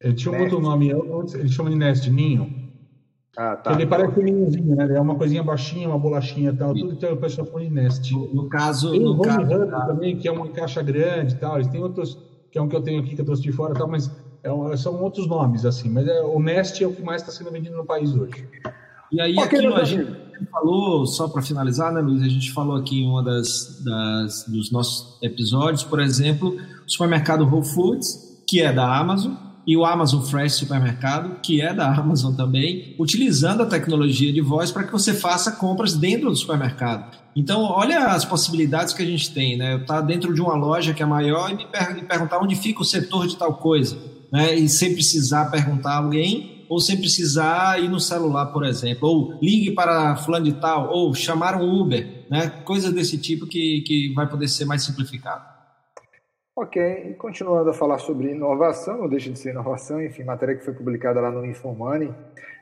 Ele 0.00 0.14
tinha 0.14 0.32
um 0.34 0.40
outro 0.40 0.60
nome, 0.60 0.90
ele 1.34 1.48
chama 1.48 1.68
de 1.68 1.76
Nest, 1.76 2.10
Ninho. 2.10 2.70
Ah, 3.36 3.56
tá. 3.56 3.72
Ele 3.72 3.86
parece 3.86 4.18
um 4.18 4.22
ninhozinho, 4.22 4.74
né? 4.74 4.96
É 4.96 5.00
uma 5.00 5.14
coisinha 5.14 5.42
baixinha, 5.42 5.88
uma 5.88 5.98
bolachinha 5.98 6.50
e 6.50 6.56
tal, 6.56 6.74
tudo 6.74 6.92
então 6.92 7.12
o 7.12 7.16
pessoal 7.16 7.46
põe 7.46 7.64
de 7.64 7.70
Nest. 7.70 8.12
No 8.12 8.48
caso. 8.48 8.90
Tem 8.90 9.00
no 9.00 9.10
o 9.10 9.14
Home 9.14 9.24
caso, 9.24 9.66
tá. 9.66 9.86
também, 9.86 10.16
que 10.16 10.26
é 10.26 10.32
uma 10.32 10.48
caixa 10.48 10.82
grande 10.82 11.34
e 11.34 11.36
tal. 11.36 11.56
Eles 11.56 11.68
têm 11.68 11.82
outros, 11.82 12.18
que 12.50 12.58
é 12.58 12.62
um 12.62 12.68
que 12.68 12.74
eu 12.74 12.82
tenho 12.82 13.00
aqui 13.00 13.14
que 13.14 13.20
eu 13.20 13.24
trouxe 13.24 13.42
de 13.42 13.52
fora 13.52 13.74
e 13.74 13.78
tal, 13.78 13.88
mas 13.88 14.10
é, 14.42 14.76
são 14.76 15.00
outros 15.02 15.28
nomes, 15.28 15.66
assim. 15.66 15.90
Mas 15.90 16.08
é, 16.08 16.22
o 16.22 16.40
Nest 16.40 16.82
é 16.82 16.86
o 16.86 16.92
que 16.92 17.02
mais 17.02 17.20
está 17.20 17.30
sendo 17.30 17.50
vendido 17.52 17.76
no 17.76 17.84
país 17.84 18.14
hoje. 18.14 18.48
E 19.12 19.20
aí, 19.20 19.38
aqui 19.38 19.56
a 19.56 19.84
gente 19.84 20.06
falou, 20.50 21.04
só 21.04 21.28
para 21.28 21.42
finalizar, 21.42 21.92
né, 21.92 22.00
Luiz? 22.00 22.22
A 22.22 22.28
gente 22.28 22.52
falou 22.52 22.76
aqui 22.76 23.02
em 23.02 23.08
uma 23.08 23.22
das, 23.22 23.82
das, 23.84 24.44
dos 24.48 24.72
nossos 24.72 25.18
episódios, 25.22 25.84
por 25.84 26.00
exemplo, 26.00 26.56
o 26.86 26.90
supermercado 26.90 27.44
Whole 27.44 27.66
Foods, 27.66 28.42
que 28.46 28.60
é 28.60 28.72
da 28.72 28.98
Amazon 28.98 29.49
e 29.66 29.76
o 29.76 29.84
Amazon 29.84 30.22
Fresh 30.22 30.54
Supermercado, 30.54 31.40
que 31.42 31.60
é 31.60 31.72
da 31.72 31.94
Amazon 31.94 32.34
também, 32.34 32.94
utilizando 32.98 33.62
a 33.62 33.66
tecnologia 33.66 34.32
de 34.32 34.40
voz 34.40 34.70
para 34.70 34.84
que 34.84 34.92
você 34.92 35.12
faça 35.12 35.52
compras 35.52 35.94
dentro 35.94 36.30
do 36.30 36.36
supermercado. 36.36 37.16
Então, 37.36 37.62
olha 37.62 38.06
as 38.06 38.24
possibilidades 38.24 38.92
que 38.92 39.02
a 39.02 39.06
gente 39.06 39.32
tem, 39.32 39.56
né? 39.56 39.74
Eu 39.74 39.82
estar 39.82 39.96
tá 39.96 40.00
dentro 40.00 40.34
de 40.34 40.40
uma 40.40 40.54
loja 40.54 40.92
que 40.92 41.02
é 41.02 41.06
maior 41.06 41.50
e 41.50 41.54
me, 41.54 41.66
per 41.66 41.94
me 41.94 42.02
perguntar 42.02 42.38
onde 42.40 42.56
fica 42.56 42.82
o 42.82 42.84
setor 42.84 43.26
de 43.26 43.36
tal 43.36 43.54
coisa, 43.54 43.96
né? 44.32 44.54
E 44.54 44.68
sem 44.68 44.92
precisar 44.92 45.50
perguntar 45.50 45.92
a 45.92 45.98
alguém 45.98 46.60
ou 46.68 46.80
sem 46.80 46.96
precisar 46.96 47.82
ir 47.82 47.88
no 47.88 47.98
celular, 47.98 48.46
por 48.46 48.64
exemplo, 48.64 49.08
ou 49.08 49.38
ligue 49.42 49.72
para 49.72 50.14
fulano 50.14 50.44
de 50.44 50.52
tal, 50.52 50.88
ou 50.92 51.12
chamar 51.12 51.60
um 51.60 51.80
Uber, 51.80 52.26
né? 52.30 52.48
Coisas 52.64 52.92
desse 52.92 53.18
tipo 53.18 53.44
que, 53.44 53.80
que 53.80 54.12
vai 54.14 54.28
poder 54.28 54.46
ser 54.46 54.64
mais 54.64 54.84
simplificado. 54.84 55.59
Ok, 56.62 56.76
e 57.08 57.14
continuando 57.14 57.70
a 57.70 57.72
falar 57.72 57.96
sobre 57.96 58.32
inovação, 58.32 58.98
não 58.98 59.08
deixa 59.08 59.30
de 59.30 59.38
ser 59.38 59.52
inovação, 59.52 60.04
enfim, 60.04 60.24
matéria 60.24 60.54
que 60.54 60.62
foi 60.62 60.74
publicada 60.74 61.18
lá 61.18 61.30
no 61.30 61.42
Infomoney, 61.46 62.12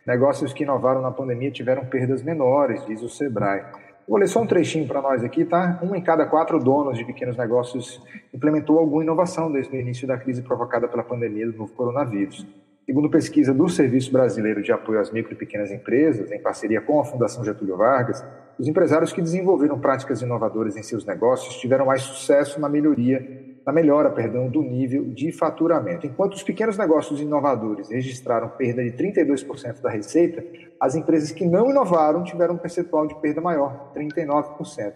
Negócios 0.06 0.52
que 0.52 0.62
inovaram 0.62 1.02
na 1.02 1.10
pandemia 1.10 1.50
tiveram 1.50 1.84
perdas 1.84 2.22
menores, 2.22 2.86
diz 2.86 3.02
o 3.02 3.08
Sebrae. 3.08 3.64
Vou 4.06 4.16
ler 4.16 4.28
só 4.28 4.40
um 4.40 4.46
trechinho 4.46 4.86
para 4.86 5.02
nós 5.02 5.24
aqui, 5.24 5.44
tá? 5.44 5.80
Um 5.82 5.96
em 5.96 6.00
cada 6.00 6.24
quatro 6.26 6.60
donos 6.60 6.96
de 6.96 7.04
pequenos 7.04 7.36
negócios 7.36 8.00
implementou 8.32 8.78
alguma 8.78 9.02
inovação 9.02 9.50
desde 9.50 9.76
o 9.76 9.80
início 9.80 10.06
da 10.06 10.16
crise 10.16 10.42
provocada 10.42 10.86
pela 10.86 11.02
pandemia 11.02 11.50
do 11.50 11.58
novo 11.58 11.72
coronavírus. 11.72 12.46
Segundo 12.86 13.10
pesquisa 13.10 13.52
do 13.52 13.68
Serviço 13.68 14.12
Brasileiro 14.12 14.62
de 14.62 14.70
Apoio 14.70 15.00
às 15.00 15.10
Micro 15.10 15.32
e 15.32 15.36
Pequenas 15.36 15.72
Empresas, 15.72 16.30
em 16.30 16.40
parceria 16.40 16.80
com 16.80 17.00
a 17.00 17.04
Fundação 17.04 17.44
Getúlio 17.44 17.76
Vargas, 17.76 18.24
os 18.56 18.68
empresários 18.68 19.12
que 19.12 19.20
desenvolveram 19.20 19.80
práticas 19.80 20.22
inovadoras 20.22 20.76
em 20.76 20.84
seus 20.84 21.04
negócios 21.04 21.56
tiveram 21.56 21.84
mais 21.84 22.02
sucesso 22.02 22.60
na 22.60 22.68
melhoria 22.68 23.48
na 23.68 23.72
melhora, 23.72 24.08
perdão, 24.08 24.48
do 24.48 24.62
nível 24.62 25.04
de 25.04 25.30
faturamento. 25.30 26.06
Enquanto 26.06 26.32
os 26.32 26.42
pequenos 26.42 26.78
negócios 26.78 27.20
inovadores 27.20 27.90
registraram 27.90 28.48
perda 28.48 28.82
de 28.82 28.92
32% 28.92 29.82
da 29.82 29.90
receita, 29.90 30.42
as 30.80 30.94
empresas 30.94 31.32
que 31.32 31.44
não 31.44 31.68
inovaram 31.68 32.24
tiveram 32.24 32.54
um 32.54 32.56
percentual 32.56 33.06
de 33.06 33.14
perda 33.16 33.42
maior, 33.42 33.92
39%. 33.94 34.94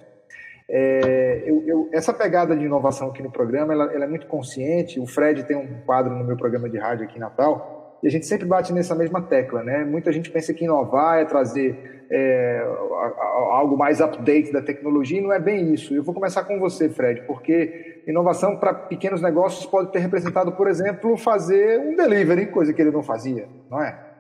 É, 0.71 1.43
eu, 1.45 1.63
eu, 1.67 1.91
essa 1.93 2.15
pegada 2.15 2.57
de 2.57 2.65
inovação 2.65 3.09
aqui 3.09 3.23
no 3.23 3.31
programa, 3.31 3.75
ela, 3.75 3.93
ela, 3.93 4.05
é 4.07 4.09
muito 4.09 4.27
consciente. 4.27 4.99
O 4.99 5.07
Fred 5.07 5.45
tem 5.45 5.55
um 5.55 5.83
quadro 5.85 6.15
no 6.15 6.25
meu 6.25 6.39
programa 6.39 6.67
de 6.67 6.79
rádio 6.79 7.05
aqui 7.05 7.19
em 7.19 7.21
Natal, 7.21 7.99
e 8.03 8.09
a 8.09 8.11
gente 8.11 8.25
sempre 8.25 8.47
bate 8.47 8.73
nessa 8.73 8.95
mesma 8.95 9.21
tecla, 9.21 9.63
né? 9.63 9.85
Muita 9.85 10.11
gente 10.11 10.31
pensa 10.31 10.55
que 10.55 10.65
inovar 10.65 11.19
é 11.19 11.27
trazer 11.27 12.07
é, 12.11 12.67
algo 13.51 13.77
mais 13.77 14.01
update 14.01 14.51
da 14.51 14.63
tecnologia, 14.63 15.19
e 15.19 15.23
não 15.23 15.31
é 15.31 15.39
bem 15.39 15.75
isso. 15.75 15.95
Eu 15.95 16.03
vou 16.03 16.15
começar 16.15 16.45
com 16.45 16.59
você, 16.59 16.89
Fred, 16.89 17.21
porque 17.27 17.92
inovação 18.07 18.57
para 18.57 18.75
pequenos 18.75 19.21
negócios 19.21 19.67
pode 19.67 19.93
ter 19.93 20.01
representado, 20.01 20.53
por 20.53 20.69
exemplo, 20.69 21.17
fazer 21.17 21.81
um 21.81 21.97
delivery, 21.97 22.47
coisa 22.47 22.73
que 22.73 22.81
ele 22.83 22.91
não 22.91 23.03
fazia, 23.03 23.49
não 23.71 23.81
é? 23.83 24.12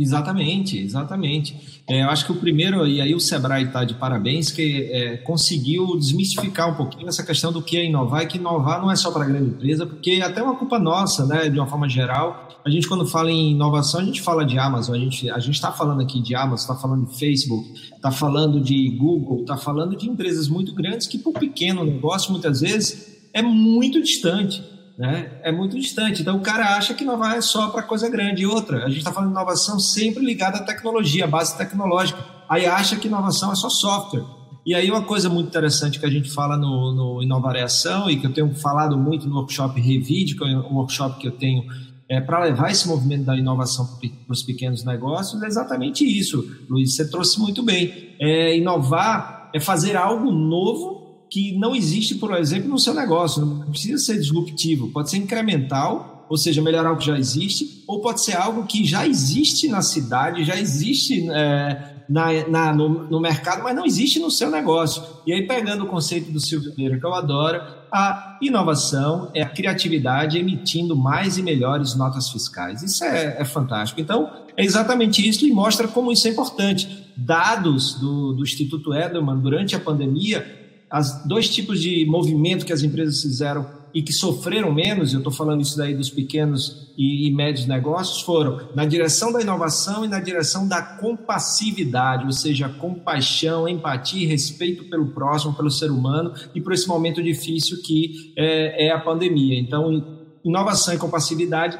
Exatamente, 0.00 0.78
exatamente. 0.78 1.82
É, 1.86 2.02
eu 2.02 2.08
acho 2.08 2.24
que 2.24 2.32
o 2.32 2.36
primeiro, 2.36 2.86
e 2.86 3.02
aí 3.02 3.14
o 3.14 3.20
Sebrae 3.20 3.64
está 3.64 3.84
de 3.84 3.92
parabéns, 3.92 4.50
que 4.50 4.88
é, 4.90 5.18
conseguiu 5.18 5.94
desmistificar 5.98 6.70
um 6.70 6.74
pouquinho 6.74 7.06
essa 7.06 7.22
questão 7.22 7.52
do 7.52 7.60
que 7.60 7.76
é 7.76 7.84
inovar, 7.84 8.22
e 8.22 8.26
que 8.26 8.38
inovar 8.38 8.80
não 8.80 8.90
é 8.90 8.96
só 8.96 9.10
para 9.10 9.26
grande 9.26 9.50
empresa, 9.50 9.84
porque 9.84 10.12
é 10.12 10.22
até 10.22 10.42
uma 10.42 10.56
culpa 10.56 10.78
nossa, 10.78 11.26
né, 11.26 11.50
de 11.50 11.58
uma 11.58 11.66
forma 11.66 11.86
geral. 11.86 12.48
A 12.64 12.70
gente, 12.70 12.88
quando 12.88 13.06
fala 13.06 13.30
em 13.30 13.50
inovação, 13.50 14.00
a 14.00 14.04
gente 14.04 14.22
fala 14.22 14.42
de 14.42 14.58
Amazon, 14.58 14.96
a 14.96 14.98
gente 14.98 15.28
a 15.28 15.36
está 15.36 15.70
falando 15.70 16.00
aqui 16.00 16.18
de 16.22 16.34
Amazon, 16.34 16.70
está 16.70 16.76
falando 16.76 17.06
de 17.06 17.18
Facebook, 17.18 17.70
está 17.94 18.10
falando 18.10 18.58
de 18.58 18.88
Google, 18.96 19.42
está 19.42 19.58
falando 19.58 19.94
de 19.94 20.08
empresas 20.08 20.48
muito 20.48 20.74
grandes 20.74 21.06
que, 21.06 21.18
por 21.18 21.34
pequeno 21.34 21.84
negócio, 21.84 22.32
muitas 22.32 22.62
vezes, 22.62 23.18
é 23.34 23.42
muito 23.42 24.00
distante 24.00 24.62
né? 25.00 25.32
É 25.42 25.50
muito 25.50 25.80
distante. 25.80 26.20
Então 26.20 26.36
o 26.36 26.40
cara 26.40 26.76
acha 26.76 26.92
que 26.92 27.02
inovar 27.02 27.34
é 27.34 27.40
só 27.40 27.70
para 27.70 27.82
coisa 27.82 28.06
grande. 28.10 28.42
E 28.42 28.46
outra, 28.46 28.84
a 28.84 28.88
gente 28.88 28.98
está 28.98 29.10
falando 29.10 29.30
de 29.30 29.34
inovação 29.34 29.80
sempre 29.80 30.22
ligada 30.22 30.58
à 30.58 30.62
tecnologia, 30.62 31.24
à 31.24 31.26
base 31.26 31.56
tecnológica. 31.56 32.22
Aí 32.46 32.66
acha 32.66 32.96
que 32.96 33.08
inovação 33.08 33.50
é 33.50 33.54
só 33.54 33.70
software. 33.70 34.22
E 34.66 34.74
aí 34.74 34.90
uma 34.90 35.02
coisa 35.02 35.30
muito 35.30 35.46
interessante 35.46 35.98
que 35.98 36.04
a 36.04 36.10
gente 36.10 36.30
fala 36.30 36.54
no, 36.54 36.92
no 36.92 37.22
Inovariação 37.22 38.10
e 38.10 38.20
que 38.20 38.26
eu 38.26 38.32
tenho 38.34 38.54
falado 38.54 38.98
muito 38.98 39.26
no 39.26 39.36
workshop 39.36 39.80
Revid, 39.80 40.36
que 40.36 40.44
é 40.44 40.48
um 40.48 40.74
workshop 40.74 41.18
que 41.18 41.28
eu 41.28 41.32
tenho 41.32 41.64
é, 42.06 42.20
para 42.20 42.44
levar 42.44 42.70
esse 42.70 42.86
movimento 42.86 43.24
da 43.24 43.34
inovação 43.34 43.86
para 43.86 44.32
os 44.32 44.42
pequenos 44.42 44.84
negócios, 44.84 45.42
é 45.42 45.46
exatamente 45.46 46.04
isso. 46.04 46.44
Luiz, 46.68 46.94
você 46.94 47.08
trouxe 47.08 47.40
muito 47.40 47.62
bem. 47.62 48.14
É, 48.20 48.54
inovar 48.54 49.48
é 49.54 49.58
fazer 49.58 49.96
algo 49.96 50.30
novo 50.30 50.99
que 51.30 51.56
não 51.56 51.76
existe, 51.76 52.16
por 52.16 52.34
exemplo, 52.34 52.68
no 52.68 52.78
seu 52.78 52.92
negócio. 52.92 53.46
Não 53.46 53.70
precisa 53.70 53.98
ser 53.98 54.18
disruptivo, 54.18 54.88
pode 54.88 55.10
ser 55.10 55.18
incremental, 55.18 56.26
ou 56.28 56.36
seja, 56.36 56.60
melhorar 56.60 56.92
o 56.92 56.96
que 56.96 57.06
já 57.06 57.18
existe, 57.18 57.84
ou 57.86 58.00
pode 58.00 58.22
ser 58.22 58.36
algo 58.36 58.66
que 58.66 58.84
já 58.84 59.06
existe 59.06 59.68
na 59.68 59.80
cidade, 59.80 60.44
já 60.44 60.56
existe 60.56 61.28
é, 61.30 62.04
na, 62.08 62.48
na 62.48 62.72
no, 62.72 63.08
no, 63.08 63.20
mercado, 63.20 63.62
mas 63.62 63.74
não 63.74 63.84
existe 63.84 64.18
no 64.18 64.30
seu 64.30 64.50
negócio. 64.50 65.02
E 65.24 65.32
aí, 65.32 65.46
pegando 65.46 65.84
o 65.84 65.86
conceito 65.86 66.32
do 66.32 66.40
Silvio 66.40 66.72
Pereira, 66.72 66.98
que 66.98 67.06
eu 67.06 67.14
adoro, 67.14 67.60
a 67.92 68.38
inovação 68.42 69.30
é 69.34 69.42
a 69.42 69.48
criatividade 69.48 70.38
emitindo 70.38 70.96
mais 70.96 71.38
e 71.38 71.42
melhores 71.42 71.94
notas 71.94 72.28
fiscais. 72.28 72.82
Isso 72.82 73.04
é, 73.04 73.36
é 73.40 73.44
fantástico. 73.44 74.00
Então, 74.00 74.30
é 74.56 74.64
exatamente 74.64 75.26
isso 75.26 75.46
e 75.46 75.52
mostra 75.52 75.86
como 75.86 76.10
isso 76.10 76.26
é 76.26 76.30
importante. 76.30 77.06
Dados 77.16 77.94
do, 77.94 78.32
do 78.32 78.42
Instituto 78.42 78.94
Edelman 78.94 79.38
durante 79.38 79.76
a 79.76 79.80
pandemia 79.80 80.59
as 80.90 81.24
dois 81.24 81.48
tipos 81.48 81.80
de 81.80 82.04
movimento 82.04 82.66
que 82.66 82.72
as 82.72 82.82
empresas 82.82 83.22
fizeram 83.22 83.78
e 83.94 84.02
que 84.02 84.12
sofreram 84.12 84.72
menos, 84.72 85.12
eu 85.12 85.18
estou 85.18 85.32
falando 85.32 85.62
isso 85.62 85.76
daí 85.76 85.94
dos 85.94 86.10
pequenos 86.10 86.92
e, 86.96 87.28
e, 87.28 87.34
médios 87.34 87.66
negócios, 87.66 88.22
foram 88.22 88.68
na 88.74 88.84
direção 88.84 89.32
da 89.32 89.40
inovação 89.40 90.04
e 90.04 90.08
na 90.08 90.20
direção 90.20 90.66
da 90.66 90.80
compassividade, 90.80 92.24
ou 92.24 92.32
seja, 92.32 92.68
compaixão, 92.68 93.68
empatia 93.68 94.22
e 94.22 94.26
respeito 94.26 94.84
pelo 94.84 95.08
próximo, 95.08 95.54
pelo 95.54 95.70
ser 95.70 95.90
humano 95.90 96.32
e 96.54 96.60
por 96.60 96.72
esse 96.72 96.86
momento 96.86 97.22
difícil 97.22 97.82
que 97.82 98.32
é, 98.36 98.86
é 98.86 98.92
a 98.92 99.00
pandemia. 99.00 99.58
Então, 99.58 100.28
inovação 100.44 100.94
e 100.94 100.98
compassividade 100.98 101.78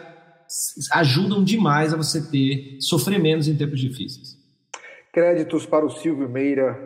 ajudam 0.92 1.44
demais 1.44 1.94
a 1.94 1.96
você 1.96 2.28
ter 2.28 2.76
sofrer 2.80 3.20
menos 3.20 3.46
em 3.46 3.56
tempos 3.56 3.78
difíceis. 3.78 4.36
Créditos 5.12 5.64
para 5.64 5.86
o 5.86 5.90
Silvio 5.90 6.28
Meira, 6.28 6.76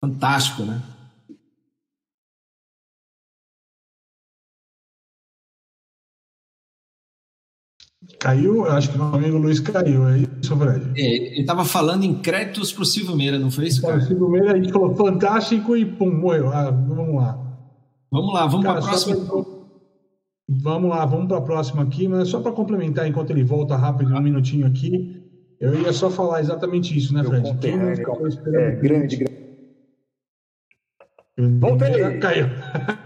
fantástico, 0.00 0.62
né? 0.62 0.82
Caiu, 8.18 8.66
acho 8.66 8.90
que 8.92 8.98
o 8.98 9.02
amigo 9.02 9.38
Luiz 9.38 9.60
caiu, 9.60 10.08
é 10.08 10.18
isso, 10.18 10.56
Fred? 10.56 11.00
É, 11.00 11.02
ele 11.02 11.40
estava 11.40 11.64
falando 11.64 12.04
em 12.04 12.20
créditos 12.20 12.72
para 12.72 12.82
o 12.82 12.86
Silvio 12.86 13.16
Meira, 13.16 13.38
não 13.38 13.50
foi 13.50 13.66
isso, 13.66 13.82
cara? 13.82 13.98
O 13.98 14.02
Silvio 14.02 14.28
Meira, 14.28 14.52
a 14.52 14.56
gente 14.56 14.72
falou 14.72 14.94
fantástico 14.94 15.76
e 15.76 15.84
pum, 15.84 16.10
morreu. 16.10 16.48
Ah, 16.48 16.70
vamos 16.70 17.14
lá. 17.14 17.38
Vamos 18.10 18.34
lá, 18.34 18.46
vamos 18.46 18.66
para 18.66 18.78
a 18.78 18.82
próxima. 18.82 19.16
Pra... 19.24 19.60
Vamos 20.48 20.90
lá, 20.90 21.06
vamos 21.06 21.28
para 21.28 21.38
a 21.38 21.42
próxima 21.42 21.82
aqui, 21.82 22.08
mas 22.08 22.28
só 22.28 22.40
para 22.40 22.52
complementar, 22.52 23.06
enquanto 23.06 23.30
ele 23.30 23.44
volta 23.44 23.76
rápido, 23.76 24.14
um 24.14 24.20
minutinho 24.20 24.66
aqui, 24.66 25.22
eu 25.60 25.80
ia 25.80 25.92
só 25.92 26.10
falar 26.10 26.40
exatamente 26.40 26.96
isso, 26.96 27.14
né, 27.14 27.22
Fred? 27.22 27.48
Esperando 27.48 28.56
é, 28.56 28.76
grande, 28.76 29.16
grande 29.16 29.39
Voltei! 31.48 32.18
Caiu. 32.18 32.46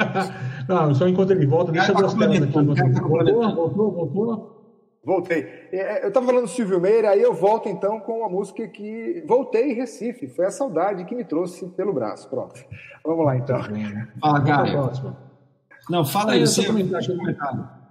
Não, 0.68 0.94
só 0.94 1.06
enquanto 1.06 1.30
ele 1.32 1.46
volta, 1.46 1.72
deixa 1.72 1.92
eu 1.92 1.96
ver 1.96 2.04
as 2.06 2.14
telas 2.14 2.42
aqui. 2.80 3.00
Voltou, 3.00 3.54
voltou, 3.54 3.92
voltou. 3.92 4.54
Voltei. 5.04 5.46
É, 5.70 5.76
é, 5.76 6.04
eu 6.04 6.08
estava 6.08 6.26
falando 6.26 6.44
do 6.44 6.48
Silvio 6.48 6.80
Meira, 6.80 7.10
aí 7.10 7.20
eu 7.20 7.34
volto 7.34 7.68
então 7.68 8.00
com 8.00 8.24
a 8.24 8.28
música 8.28 8.66
que 8.66 9.22
voltei 9.26 9.72
em 9.72 9.74
Recife. 9.74 10.28
Foi 10.28 10.46
a 10.46 10.50
saudade 10.50 11.04
que 11.04 11.14
me 11.14 11.24
trouxe 11.24 11.66
pelo 11.70 11.92
braço. 11.92 12.28
Pronto. 12.28 12.54
Vamos 13.04 13.26
lá 13.26 13.36
então. 13.36 13.60
Fala, 14.20 14.40
Caio. 14.42 14.90
Não, 15.90 16.04
fala 16.04 16.32
aí, 16.32 16.40
você 16.40 16.62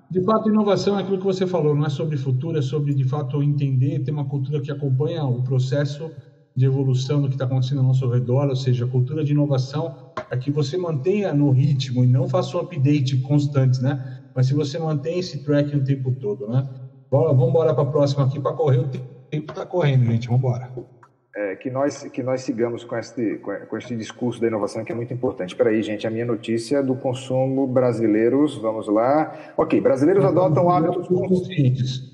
De 0.09 0.23
fato, 0.23 0.49
inovação 0.49 0.97
é 0.97 1.03
aquilo 1.03 1.19
que 1.19 1.23
você 1.23 1.45
falou, 1.45 1.75
não 1.75 1.85
é 1.85 1.89
sobre 1.89 2.17
futuro, 2.17 2.57
é 2.57 2.61
sobre 2.63 2.95
de 2.95 3.03
fato 3.03 3.43
entender, 3.43 3.99
ter 3.99 4.11
uma 4.11 4.25
cultura 4.25 4.59
que 4.59 4.71
acompanha 4.71 5.23
o 5.23 5.43
processo 5.43 6.09
de 6.55 6.65
evolução 6.65 7.21
do 7.21 7.27
que 7.27 7.35
está 7.35 7.45
acontecendo 7.45 7.79
ao 7.79 7.87
nosso 7.87 8.07
redor, 8.09 8.47
ou 8.47 8.55
seja, 8.55 8.85
a 8.85 8.87
cultura 8.87 9.23
de 9.23 9.31
inovação 9.31 10.12
é 10.33 10.37
que 10.37 10.51
você 10.51 10.77
mantenha 10.77 11.33
no 11.33 11.51
ritmo 11.51 12.03
e 12.03 12.07
não 12.07 12.27
faça 12.27 12.57
um 12.57 12.61
update 12.61 13.17
constante, 13.21 13.81
né? 13.81 14.21
Mas 14.35 14.47
se 14.47 14.53
você 14.53 14.79
mantém 14.79 15.19
esse 15.19 15.43
tracking 15.43 15.77
o 15.77 15.83
tempo 15.83 16.11
todo, 16.11 16.47
né? 16.47 16.67
Vamos 17.11 17.49
embora 17.49 17.73
para 17.73 17.83
a 17.83 17.91
próxima 17.91 18.25
aqui 18.25 18.39
para 18.39 18.53
correr, 18.53 18.79
o 18.79 18.87
tempo 19.29 19.51
está 19.51 19.65
correndo, 19.65 20.05
gente, 20.05 20.27
vamos 20.27 20.43
embora. 20.43 20.71
É, 21.35 21.55
que 21.55 21.69
nós 21.69 22.03
que 22.03 22.23
nós 22.23 22.41
sigamos 22.41 22.83
com 22.83 22.95
este 22.95 23.39
com 23.69 23.77
este 23.77 23.95
discurso 23.95 24.41
da 24.41 24.47
inovação 24.47 24.83
que 24.83 24.91
é 24.91 24.95
muito 24.95 25.13
importante. 25.13 25.49
Espera 25.49 25.69
aí, 25.69 25.81
gente, 25.83 26.07
a 26.07 26.09
minha 26.09 26.25
notícia 26.25 26.81
do 26.81 26.95
consumo 26.95 27.67
brasileiros, 27.67 28.55
vamos 28.57 28.87
lá. 28.87 29.53
Ok, 29.55 29.79
brasileiros 29.81 30.25
adotam 30.25 30.69
hábitos 30.69 31.07
conscientes 31.07 32.13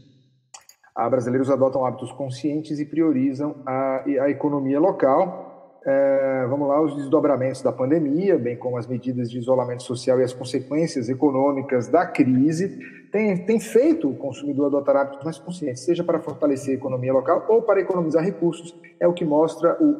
a 1.00 1.10
brasileiros 1.10 1.50
adotam 1.50 1.86
hábitos 1.86 2.12
conscientes 2.12 2.78
e 2.78 2.86
priorizam 2.86 3.56
a, 3.66 4.04
a 4.04 4.30
economia 4.30 4.82
local. 4.82 5.49
É, 5.86 6.46
vamos 6.50 6.68
lá, 6.68 6.82
os 6.82 6.96
desdobramentos 6.96 7.62
da 7.62 7.72
pandemia, 7.72 8.38
bem 8.38 8.58
como 8.58 8.78
as 8.78 8.86
medidas 8.86 9.32
de 9.32 9.38
isolamento 9.38 9.84
social 9.84 10.20
e 10.20 10.24
as 10.24 10.34
consequências 10.34 11.08
econômicas 11.08 11.88
da 11.88 12.06
crise, 12.06 12.78
têm 13.12 13.46
tem 13.46 13.60
feito 13.60 14.10
o 14.10 14.16
consumidor 14.16 14.68
adotar 14.68 14.98
hábitos 14.98 15.24
mais 15.24 15.40
conscientes, 15.40 15.84
seja 15.84 16.04
para 16.04 16.20
fortalecer 16.20 16.76
a 16.76 16.78
economia 16.78 17.14
local 17.14 17.46
ou 17.48 17.62
para 17.62 17.80
economizar 17.80 18.24
recursos. 18.24 18.78
É 19.00 19.08
o 19.08 19.14
que 19.14 19.24
mostra 19.24 19.78
o 19.82 19.96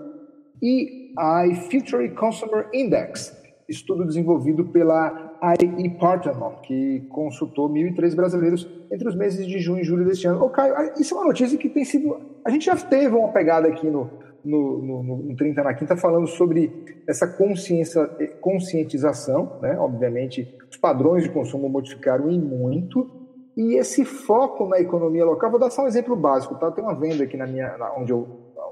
EI 0.62 1.56
Future 1.72 2.10
Consumer 2.10 2.68
Index, 2.74 3.38
estudo 3.70 4.06
desenvolvido 4.06 4.66
pela 4.66 5.30
IE 5.62 5.90
Partner, 5.92 6.36
que 6.64 7.08
consultou 7.10 7.70
1.003 7.70 8.16
brasileiros 8.16 8.68
entre 8.92 9.08
os 9.08 9.16
meses 9.16 9.48
de 9.48 9.60
junho 9.60 9.80
e 9.80 9.84
julho 9.86 10.06
deste 10.06 10.28
ano. 10.28 10.44
Ô, 10.44 10.50
Caio, 10.50 10.92
isso 11.00 11.14
é 11.14 11.18
uma 11.18 11.28
notícia 11.28 11.58
que 11.58 11.70
tem 11.70 11.86
sido. 11.86 12.20
A 12.44 12.50
gente 12.50 12.66
já 12.66 12.76
teve 12.76 13.16
uma 13.16 13.30
pegada 13.30 13.70
aqui 13.70 13.88
no, 13.88 14.10
no, 14.44 14.82
no, 14.82 15.04
no 15.04 15.36
30 15.36 15.64
na 15.64 15.74
Quinta 15.74 15.96
falando 15.96 16.28
sobre 16.28 17.02
essa 17.08 17.28
consciência, 17.28 18.06
conscientização, 18.42 19.60
né? 19.62 19.78
Obviamente, 19.80 20.58
os 20.70 20.78
padrões 20.78 21.24
de 21.24 21.30
consumo 21.30 21.70
modificaram 21.70 22.30
em 22.30 22.40
muito. 22.40 23.10
E 23.58 23.76
esse 23.76 24.06
foco 24.06 24.68
na 24.68 24.80
economia 24.80 25.26
local, 25.26 25.50
vou 25.50 25.60
dar 25.60 25.70
só 25.70 25.84
um 25.84 25.88
exemplo 25.88 26.16
básico, 26.16 26.56
tá? 26.56 26.72
Tem 26.72 26.84
uma 26.84 26.96
venda 26.96 27.24
aqui 27.24 27.36
na 27.36 27.46
minha, 27.46 27.76
onde 27.98 28.12
eu, 28.12 28.28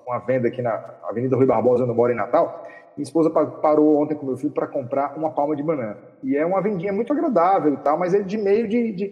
uma 0.06 0.20
venda 0.20 0.48
aqui 0.48 0.62
na 0.62 0.96
Avenida 1.04 1.36
Rui 1.36 1.46
Barbosa, 1.46 1.84
onde 1.84 1.92
eu 1.92 1.96
moro 1.96 2.12
em 2.12 2.16
Natal. 2.16 2.66
Minha 2.96 3.04
esposa 3.04 3.30
parou 3.30 4.02
ontem 4.02 4.16
com 4.16 4.26
meu 4.26 4.38
filho 4.38 4.54
para 4.54 4.66
comprar 4.66 5.16
uma 5.18 5.32
palma 5.32 5.56
de 5.56 5.62
banana. 5.62 5.98
E 6.24 6.36
é 6.36 6.46
uma 6.46 6.62
vendinha 6.62 6.92
muito 6.92 7.14
agradável 7.14 7.74
e 7.74 7.78
tal, 7.78 7.98
mas 7.98 8.14
é 8.14 8.22
de 8.22 8.38
meio 8.38 8.68
de, 8.68 8.92
de... 8.92 9.04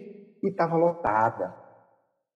e 0.42 0.48
estava 0.48 0.76
lotada. 0.76 1.65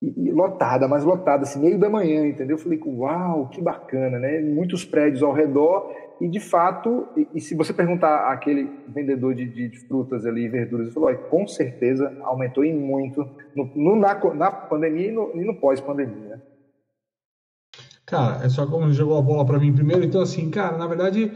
E, 0.02 0.28
e, 0.28 0.32
lotada, 0.32 0.88
mas 0.88 1.04
lotada, 1.04 1.42
assim, 1.42 1.60
meio 1.60 1.78
da 1.78 1.90
manhã, 1.90 2.26
entendeu? 2.26 2.56
Eu 2.56 2.62
falei, 2.62 2.80
uau, 2.84 3.48
que 3.48 3.60
bacana, 3.60 4.18
né? 4.18 4.40
Muitos 4.40 4.84
prédios 4.84 5.22
ao 5.22 5.32
redor 5.32 5.94
e 6.20 6.28
de 6.28 6.38
fato, 6.38 7.08
e, 7.16 7.26
e, 7.34 7.40
se 7.40 7.54
você 7.54 7.72
perguntar 7.72 8.30
àquele 8.30 8.70
vendedor 8.88 9.34
de, 9.34 9.46
de, 9.46 9.68
de 9.68 9.78
frutas 9.86 10.26
ali, 10.26 10.48
verduras, 10.48 10.86
ele 10.86 10.94
falou, 10.94 11.14
com 11.14 11.46
certeza 11.46 12.14
aumentou 12.22 12.62
em 12.62 12.76
muito 12.76 13.26
no, 13.56 13.64
no 13.74 13.96
na, 13.96 14.14
na, 14.34 14.50
pandemia 14.50 15.08
e 15.08 15.12
no, 15.12 15.34
no 15.34 15.54
pós-pandemia. 15.54 16.28
Né? 16.28 16.40
Cara, 18.04 18.44
é 18.44 18.50
só 18.50 18.66
como 18.66 18.92
jogou 18.92 19.16
a 19.16 19.22
bola 19.22 19.46
para 19.46 19.58
mim 19.58 19.72
primeiro, 19.72 20.04
então 20.04 20.20
assim, 20.20 20.50
cara, 20.50 20.76
na 20.76 20.86
verdade 20.86 21.32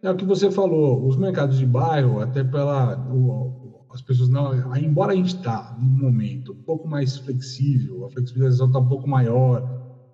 é 0.00 0.08
o 0.08 0.16
que 0.16 0.24
você 0.24 0.52
falou, 0.52 1.04
os 1.04 1.16
mercados 1.16 1.58
de 1.58 1.66
bairro, 1.66 2.20
até 2.20 2.44
pela 2.44 2.96
o, 3.10 3.57
as 3.92 4.02
pessoas 4.02 4.28
não, 4.28 4.76
embora 4.76 5.12
a 5.12 5.16
gente 5.16 5.36
está 5.36 5.76
num 5.78 5.88
momento 5.88 6.52
um 6.52 6.62
pouco 6.62 6.86
mais 6.86 7.16
flexível, 7.18 8.04
a 8.04 8.10
flexibilização 8.10 8.66
está 8.66 8.78
um 8.78 8.88
pouco 8.88 9.08
maior, 9.08 9.62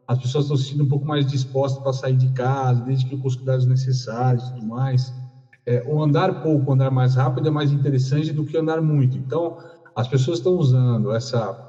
as 0.06 0.18
pessoas 0.18 0.44
estão 0.44 0.56
se 0.56 0.64
sentindo 0.64 0.84
um 0.84 0.88
pouco 0.88 1.06
mais 1.06 1.26
dispostas 1.26 1.82
para 1.82 1.92
sair 1.92 2.16
de 2.16 2.28
casa, 2.32 2.82
desde 2.82 3.06
que 3.06 3.16
com 3.16 3.26
os 3.26 3.36
cuidados 3.36 3.66
necessários 3.66 4.44
e 4.48 4.54
tudo 4.54 4.66
mais. 4.66 5.12
É, 5.66 5.82
o 5.86 6.02
andar 6.02 6.42
pouco, 6.42 6.72
andar 6.72 6.90
mais 6.90 7.14
rápido 7.14 7.48
é 7.48 7.50
mais 7.50 7.72
interessante 7.72 8.32
do 8.32 8.44
que 8.44 8.56
andar 8.56 8.82
muito. 8.82 9.16
Então, 9.16 9.56
as 9.96 10.06
pessoas 10.06 10.38
estão 10.38 10.54
usando 10.54 11.12
essa 11.12 11.63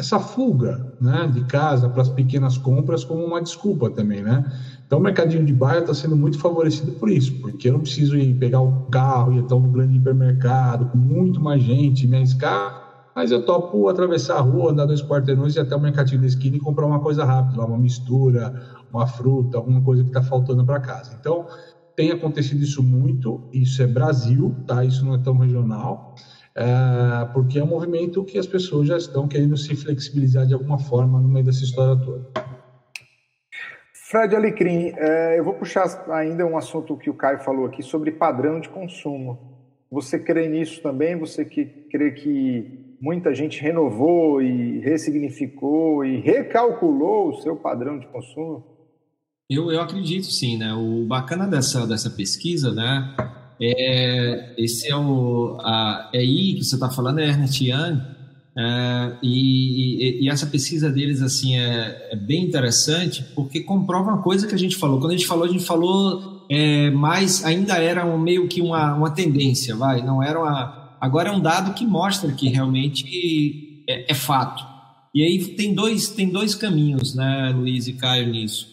essa 0.00 0.18
fuga 0.18 0.94
né, 1.00 1.30
de 1.32 1.44
casa 1.44 1.88
para 1.88 2.02
as 2.02 2.08
pequenas 2.08 2.56
compras 2.56 3.04
como 3.04 3.24
uma 3.24 3.40
desculpa 3.40 3.90
também, 3.90 4.22
né? 4.22 4.42
Então, 4.86 4.98
o 4.98 5.02
mercadinho 5.02 5.44
de 5.44 5.52
bairro 5.52 5.80
está 5.80 5.94
sendo 5.94 6.16
muito 6.16 6.38
favorecido 6.38 6.92
por 6.92 7.08
isso, 7.08 7.40
porque 7.40 7.68
eu 7.68 7.74
não 7.74 7.80
preciso 7.80 8.16
ir 8.16 8.34
pegar 8.34 8.60
o 8.60 8.86
carro 8.90 9.32
e 9.32 9.36
ir 9.36 9.40
até 9.40 9.54
um 9.54 9.70
grande 9.70 9.96
hipermercado 9.96 10.86
com 10.86 10.98
muito 10.98 11.40
mais 11.40 11.62
gente, 11.62 12.06
me 12.06 12.16
arriscar 12.16 12.90
mas 13.14 13.32
eu 13.32 13.44
topo 13.44 13.88
atravessar 13.88 14.36
a 14.36 14.40
rua, 14.40 14.70
andar 14.70 14.86
dois 14.86 15.02
quarteirões 15.02 15.56
e 15.56 15.60
até 15.60 15.74
o 15.74 15.80
mercadinho 15.80 16.20
da 16.20 16.26
esquina 16.26 16.56
e 16.56 16.60
comprar 16.60 16.86
uma 16.86 17.00
coisa 17.00 17.24
rápida, 17.24 17.62
uma 17.62 17.76
mistura, 17.76 18.54
uma 18.90 19.06
fruta, 19.06 19.58
alguma 19.58 19.82
coisa 19.82 20.02
que 20.02 20.08
está 20.08 20.22
faltando 20.22 20.64
para 20.64 20.80
casa. 20.80 21.16
Então, 21.18 21.46
tem 21.96 22.12
acontecido 22.12 22.62
isso 22.62 22.82
muito, 22.82 23.48
isso 23.52 23.82
é 23.82 23.86
Brasil, 23.86 24.56
tá? 24.66 24.84
Isso 24.84 25.04
não 25.04 25.14
é 25.14 25.18
tão 25.18 25.36
regional, 25.36 26.14
porque 27.32 27.58
é 27.58 27.64
um 27.64 27.66
movimento 27.66 28.24
que 28.24 28.38
as 28.38 28.46
pessoas 28.46 28.88
já 28.88 28.96
estão 28.96 29.28
querendo 29.28 29.56
se 29.56 29.74
flexibilizar 29.76 30.46
de 30.46 30.54
alguma 30.54 30.78
forma 30.78 31.20
no 31.20 31.28
meio 31.28 31.44
dessa 31.44 31.62
história 31.62 31.96
toda. 32.04 32.30
Fred 34.10 34.34
Alecrim, 34.34 34.92
é, 34.96 35.38
eu 35.38 35.44
vou 35.44 35.54
puxar 35.54 36.04
ainda 36.10 36.44
um 36.44 36.56
assunto 36.56 36.96
que 36.96 37.08
o 37.08 37.14
Caio 37.14 37.38
falou 37.38 37.66
aqui 37.66 37.80
sobre 37.80 38.10
padrão 38.10 38.60
de 38.60 38.68
consumo. 38.68 39.38
Você 39.88 40.18
crê 40.18 40.48
nisso 40.48 40.82
também? 40.82 41.16
Você 41.16 41.44
que 41.44 41.64
crê 41.64 42.10
que 42.10 42.96
muita 43.00 43.32
gente 43.32 43.62
renovou 43.62 44.42
e 44.42 44.80
ressignificou 44.80 46.04
e 46.04 46.20
recalculou 46.20 47.28
o 47.28 47.40
seu 47.40 47.54
padrão 47.54 48.00
de 48.00 48.06
consumo? 48.08 48.64
Eu, 49.48 49.70
eu 49.70 49.80
acredito 49.80 50.26
sim, 50.26 50.58
né? 50.58 50.72
O 50.74 51.06
bacana 51.06 51.46
dessa, 51.46 51.86
dessa 51.86 52.10
pesquisa, 52.10 52.72
né? 52.72 53.14
É, 53.60 54.54
esse 54.56 54.88
é 54.88 54.96
o 54.96 55.58
a, 55.60 56.10
é 56.12 56.18
aí 56.18 56.54
que 56.54 56.64
você 56.64 56.76
está 56.76 56.88
falando, 56.90 57.18
é 57.18 57.28
Ernest 57.28 57.62
Young, 57.62 58.00
é, 58.56 59.12
e, 59.22 60.22
e, 60.22 60.24
e, 60.24 60.28
essa 60.28 60.46
pesquisa 60.46 60.90
deles 60.90 61.22
assim 61.22 61.56
é, 61.56 62.08
é, 62.10 62.16
bem 62.16 62.42
interessante 62.44 63.24
porque 63.34 63.60
comprova 63.60 64.10
uma 64.10 64.22
coisa 64.22 64.46
que 64.46 64.54
a 64.54 64.58
gente 64.58 64.76
falou. 64.76 64.98
Quando 64.98 65.12
a 65.12 65.16
gente 65.16 65.26
falou, 65.26 65.44
a 65.44 65.48
gente 65.48 65.64
falou 65.64 66.46
é, 66.50 66.90
mais 66.90 67.44
ainda 67.44 67.74
era 67.74 68.04
um, 68.04 68.18
meio 68.18 68.48
que 68.48 68.60
uma, 68.60 68.94
uma 68.94 69.10
tendência, 69.10 69.76
vai, 69.76 70.02
não 70.02 70.22
era 70.22 70.40
uma 70.40 70.80
Agora 71.00 71.30
é 71.30 71.32
um 71.32 71.40
dado 71.40 71.72
que 71.72 71.86
mostra 71.86 72.30
que 72.30 72.48
realmente 72.48 73.82
é, 73.88 74.12
é 74.12 74.14
fato. 74.14 74.62
E 75.14 75.22
aí 75.22 75.42
tem 75.56 75.74
dois, 75.74 76.08
tem 76.10 76.28
dois 76.28 76.54
caminhos, 76.54 77.14
né, 77.14 77.52
Luiz 77.56 77.88
e 77.88 77.94
Caio, 77.94 78.28
nisso. 78.28 78.68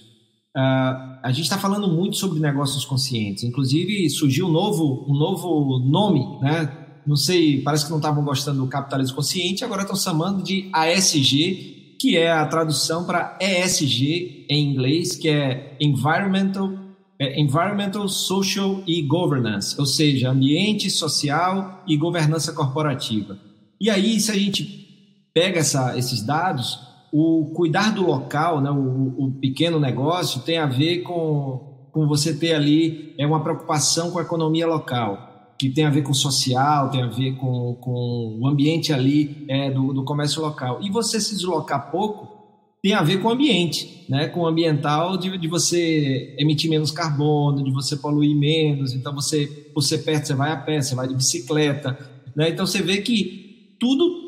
Uh, 0.55 1.16
a 1.27 1.31
gente 1.31 1.43
está 1.43 1.57
falando 1.57 1.89
muito 1.89 2.15
sobre 2.15 2.39
negócios 2.39 2.85
conscientes. 2.85 3.43
Inclusive, 3.43 4.09
surgiu 4.09 4.47
um 4.47 4.51
novo, 4.51 5.05
um 5.09 5.13
novo 5.13 5.77
nome, 5.79 6.25
né? 6.41 6.71
Não 7.05 7.17
sei, 7.17 7.61
parece 7.61 7.83
que 7.83 7.89
não 7.91 7.97
estavam 7.97 8.23
gostando 8.23 8.61
do 8.61 8.67
capitalismo 8.67 9.17
consciente, 9.17 9.63
agora 9.63 9.81
estão 9.81 9.95
chamando 9.95 10.41
de 10.41 10.69
ASG, 10.71 11.95
que 11.99 12.15
é 12.15 12.31
a 12.31 12.45
tradução 12.45 13.03
para 13.03 13.37
ESG 13.41 14.45
em 14.49 14.71
inglês, 14.71 15.17
que 15.17 15.27
é 15.27 15.75
Environmental 15.81 16.87
é 17.19 17.41
Environmental, 17.41 18.07
Social 18.07 18.83
e 18.85 19.01
Governance, 19.01 19.75
ou 19.79 19.87
seja, 19.87 20.29
ambiente 20.29 20.89
social 20.89 21.83
e 21.87 21.97
governança 21.97 22.53
corporativa. 22.53 23.39
E 23.81 23.89
aí, 23.89 24.19
se 24.19 24.31
a 24.31 24.35
gente 24.35 24.87
pega 25.33 25.59
essa, 25.59 25.97
esses 25.97 26.21
dados, 26.21 26.79
o 27.11 27.51
cuidar 27.53 27.93
do 27.93 28.05
local, 28.05 28.61
né, 28.61 28.69
o, 28.69 29.25
o, 29.25 29.31
pequeno 29.39 29.79
negócio, 29.79 30.41
tem 30.41 30.57
a 30.57 30.65
ver 30.65 31.03
com, 31.03 31.89
com 31.91 32.07
você 32.07 32.33
ter 32.33 32.53
ali 32.53 33.13
é 33.17 33.25
uma 33.25 33.41
preocupação 33.41 34.11
com 34.11 34.19
a 34.19 34.21
economia 34.21 34.67
local, 34.67 35.53
que 35.57 35.69
tem 35.69 35.85
a 35.85 35.89
ver 35.89 36.03
com 36.03 36.11
o 36.11 36.15
social, 36.15 36.89
tem 36.89 37.01
a 37.01 37.07
ver 37.07 37.35
com, 37.37 37.75
com 37.81 38.39
o 38.41 38.47
ambiente 38.47 38.93
ali 38.93 39.45
é, 39.47 39.71
do, 39.71 39.93
do 39.93 40.03
comércio 40.03 40.41
local. 40.41 40.79
E 40.81 40.89
você 40.89 41.19
se 41.19 41.35
deslocar 41.35 41.89
pouco, 41.89 42.37
tem 42.81 42.93
a 42.93 43.01
ver 43.01 43.21
com 43.21 43.29
o 43.29 43.31
ambiente, 43.31 44.05
né? 44.07 44.27
com 44.27 44.41
o 44.41 44.47
ambiental 44.47 45.17
de, 45.17 45.35
de 45.37 45.47
você 45.47 46.35
emitir 46.37 46.69
menos 46.69 46.91
carbono, 46.91 47.63
de 47.63 47.71
você 47.71 47.95
poluir 47.95 48.35
menos. 48.35 48.93
Então, 48.93 49.15
você, 49.15 49.47
por 49.73 49.81
ser 49.81 49.99
perto, 49.99 50.27
você 50.27 50.35
vai 50.35 50.51
a 50.51 50.57
pé, 50.57 50.81
você 50.81 50.93
vai 50.93 51.07
de 51.07 51.15
bicicleta. 51.15 51.97
Né? 52.35 52.49
Então, 52.49 52.67
você 52.67 52.81
vê 52.81 52.97
que 52.97 53.75
tudo 53.79 54.26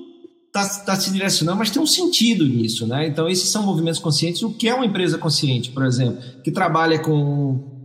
está 0.62 0.94
tá 0.94 0.96
se 0.96 1.12
direcionando, 1.12 1.58
mas 1.58 1.70
tem 1.70 1.82
um 1.82 1.88
sentido 1.88 2.46
nisso. 2.46 2.86
Né? 2.88 3.08
Então, 3.08 3.28
esses 3.28 3.50
são 3.50 3.64
movimentos 3.64 4.00
conscientes. 4.00 4.42
O 4.44 4.52
que 4.52 4.68
é 4.68 4.74
uma 4.74 4.86
empresa 4.86 5.18
consciente, 5.18 5.72
por 5.72 5.86
exemplo, 5.86 6.22
que 6.44 6.52
trabalha 6.52 7.00
com 7.00 7.78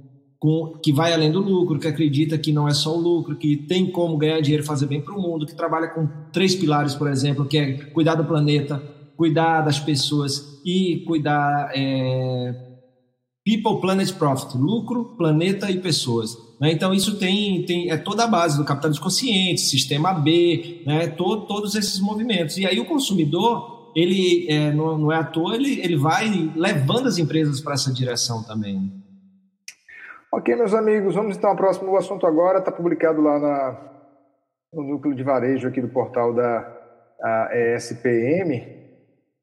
com, 0.44 0.78
que 0.82 0.92
vai 0.92 1.14
além 1.14 1.32
do 1.32 1.40
lucro, 1.40 1.78
que 1.78 1.88
acredita 1.88 2.37
que 2.37 2.52
não 2.52 2.68
é 2.68 2.74
só 2.74 2.94
o 2.94 3.00
lucro, 3.00 3.34
que 3.34 3.56
tem 3.56 3.90
como 3.90 4.18
ganhar 4.18 4.42
dinheiro 4.42 4.62
e 4.62 4.66
fazer 4.66 4.84
bem 4.84 5.00
para 5.00 5.14
o 5.14 5.18
mundo, 5.18 5.46
que 5.46 5.54
trabalha 5.54 5.88
com 5.88 6.06
três 6.30 6.54
pilares, 6.54 6.94
por 6.94 7.10
exemplo, 7.10 7.46
que 7.46 7.56
é 7.56 7.72
cuidar 7.72 8.14
do 8.14 8.26
planeta, 8.26 8.76
cuidar 9.16 9.62
das 9.62 9.80
pessoas 9.80 10.60
e 10.62 11.02
cuidar 11.06 11.70
é, 11.74 12.73
People, 13.44 13.78
Planet, 13.80 14.11
Profit, 14.14 14.57
lucro, 14.57 15.16
planeta 15.18 15.70
e 15.70 15.78
pessoas. 15.78 16.35
Né? 16.59 16.72
Então 16.72 16.94
isso 16.94 17.18
tem, 17.18 17.64
tem 17.66 17.90
é 17.90 17.96
toda 17.98 18.24
a 18.24 18.26
base 18.26 18.57
do 18.57 18.64
capitalismo 18.64 19.04
consciente, 19.04 19.61
sistema 19.61 20.14
B, 20.14 20.83
né? 20.87 21.09
Todo, 21.09 21.46
todos 21.46 21.74
esses 21.74 22.00
movimentos. 22.00 22.57
E 22.57 22.66
aí 22.66 22.80
o 22.80 22.87
consumidor 22.87 23.92
ele 23.94 24.46
é, 24.50 24.72
não, 24.72 24.98
não, 24.98 25.12
é 25.12 25.16
à 25.16 25.24
toa, 25.24 25.54
ele, 25.54 25.78
ele 25.80 25.96
vai 25.96 26.50
levando 26.57 27.07
as 27.07 27.18
empresas 27.18 27.61
para 27.61 27.74
essa 27.74 27.92
direção 27.92 28.42
também. 28.42 28.90
Ok, 30.33 30.57
meus 30.57 30.74
amigos, 30.74 31.14
vamos 31.14 31.37
então 31.37 31.50
ao 31.50 31.57
próximo 31.57 31.94
assunto 31.96 32.26
agora. 32.26 32.59
Está 32.59 32.72
publicado 32.72 33.20
lá 33.20 33.38
na, 33.38 33.80
no 34.72 34.83
núcleo 34.83 35.14
de 35.14 35.22
varejo 35.22 35.68
aqui 35.68 35.80
do 35.80 35.88
portal 35.88 36.35
da 36.35 36.76
ESPM. 37.52 38.66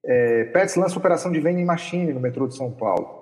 É, 0.04 0.46
Pets 0.46 0.76
lança 0.76 0.98
operação 0.98 1.32
de 1.32 1.40
vending 1.40 1.64
machine 1.64 2.12
no 2.12 2.20
metrô 2.20 2.48
de 2.48 2.58
São 2.58 2.72
Paulo. 2.72 3.21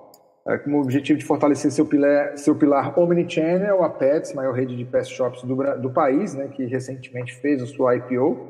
É, 0.50 0.58
com 0.58 0.72
o 0.72 0.82
objetivo 0.82 1.20
de 1.20 1.26
fortalecer 1.26 1.72
seu 1.72 1.86
pilar, 1.86 2.36
seu 2.36 2.56
pilar 2.56 2.98
Omnichannel, 3.00 3.84
a 3.84 3.90
Pets, 3.90 4.34
maior 4.34 4.52
rede 4.56 4.76
de 4.76 4.84
pet 4.84 5.08
shops 5.08 5.44
do, 5.44 5.56
do 5.80 5.92
país, 5.92 6.34
né, 6.34 6.48
que 6.48 6.66
recentemente 6.66 7.36
fez 7.36 7.62
a 7.62 7.68
sua 7.68 7.96
IPO 7.96 8.48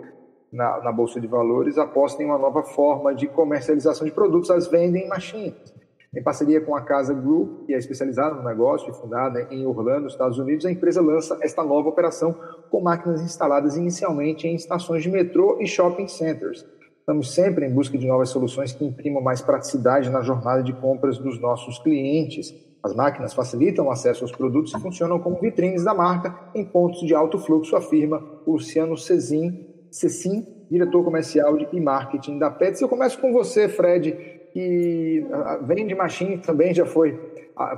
na, 0.50 0.82
na, 0.82 0.94
Bolsa 0.94 1.20
de 1.20 1.28
Valores, 1.28 1.78
aposta 1.78 2.24
em 2.24 2.26
uma 2.26 2.38
nova 2.38 2.64
forma 2.64 3.14
de 3.14 3.28
comercialização 3.28 4.08
de 4.08 4.14
produtos, 4.14 4.50
as 4.50 4.66
vending 4.66 5.10
machines. 5.10 5.74
Em 6.16 6.24
parceria 6.24 6.62
com 6.62 6.74
a 6.74 6.82
Casa 6.82 7.14
Group, 7.14 7.66
que 7.66 7.74
é 7.74 7.78
especializada 7.78 8.34
no 8.34 8.48
negócio 8.48 8.90
e 8.90 8.94
fundada 8.94 9.48
em 9.52 9.66
Orlando, 9.66 10.08
Estados 10.08 10.40
Unidos, 10.40 10.66
a 10.66 10.72
empresa 10.72 11.02
lança 11.02 11.38
esta 11.42 11.66
nova 11.66 11.90
operação 11.90 12.34
com 12.72 12.80
máquinas 12.80 13.22
instaladas 13.22 13.76
inicialmente 13.76 14.48
em 14.48 14.56
estações 14.56 15.04
de 15.04 15.10
metrô 15.10 15.58
e 15.60 15.68
shopping 15.68 16.08
centers 16.08 16.66
Estamos 17.10 17.34
sempre 17.34 17.66
em 17.66 17.74
busca 17.74 17.98
de 17.98 18.06
novas 18.06 18.30
soluções 18.30 18.72
que 18.72 18.86
imprimam 18.86 19.20
mais 19.20 19.42
praticidade 19.42 20.12
na 20.12 20.22
jornada 20.22 20.62
de 20.62 20.72
compras 20.74 21.18
dos 21.18 21.42
nossos 21.42 21.80
clientes. 21.80 22.54
As 22.84 22.94
máquinas 22.94 23.34
facilitam 23.34 23.88
o 23.88 23.92
acesso 23.92 24.24
aos 24.24 24.32
produtos 24.32 24.76
e 24.76 24.80
funcionam 24.80 25.18
como 25.18 25.42
vitrines 25.42 25.84
da 25.84 25.92
marca 25.92 26.38
em 26.54 26.64
pontos 26.64 27.00
de 27.00 27.16
alto 27.16 27.40
fluxo, 27.40 27.76
afirma 27.76 28.24
Luciano 28.46 28.96
Cezin, 28.96 29.66
Cecim, 29.90 30.46
diretor 30.70 31.04
comercial 31.04 31.58
e 31.74 31.82
marketing 31.82 32.38
da 32.38 32.52
Pets. 32.52 32.80
Eu 32.80 32.88
começo 32.88 33.18
com 33.18 33.34
você, 33.34 33.68
Fred, 33.68 34.12
que 34.54 35.26
vende 35.64 35.96
machine 35.96 36.38
também 36.38 36.76
já 36.76 36.86
foi 36.86 37.20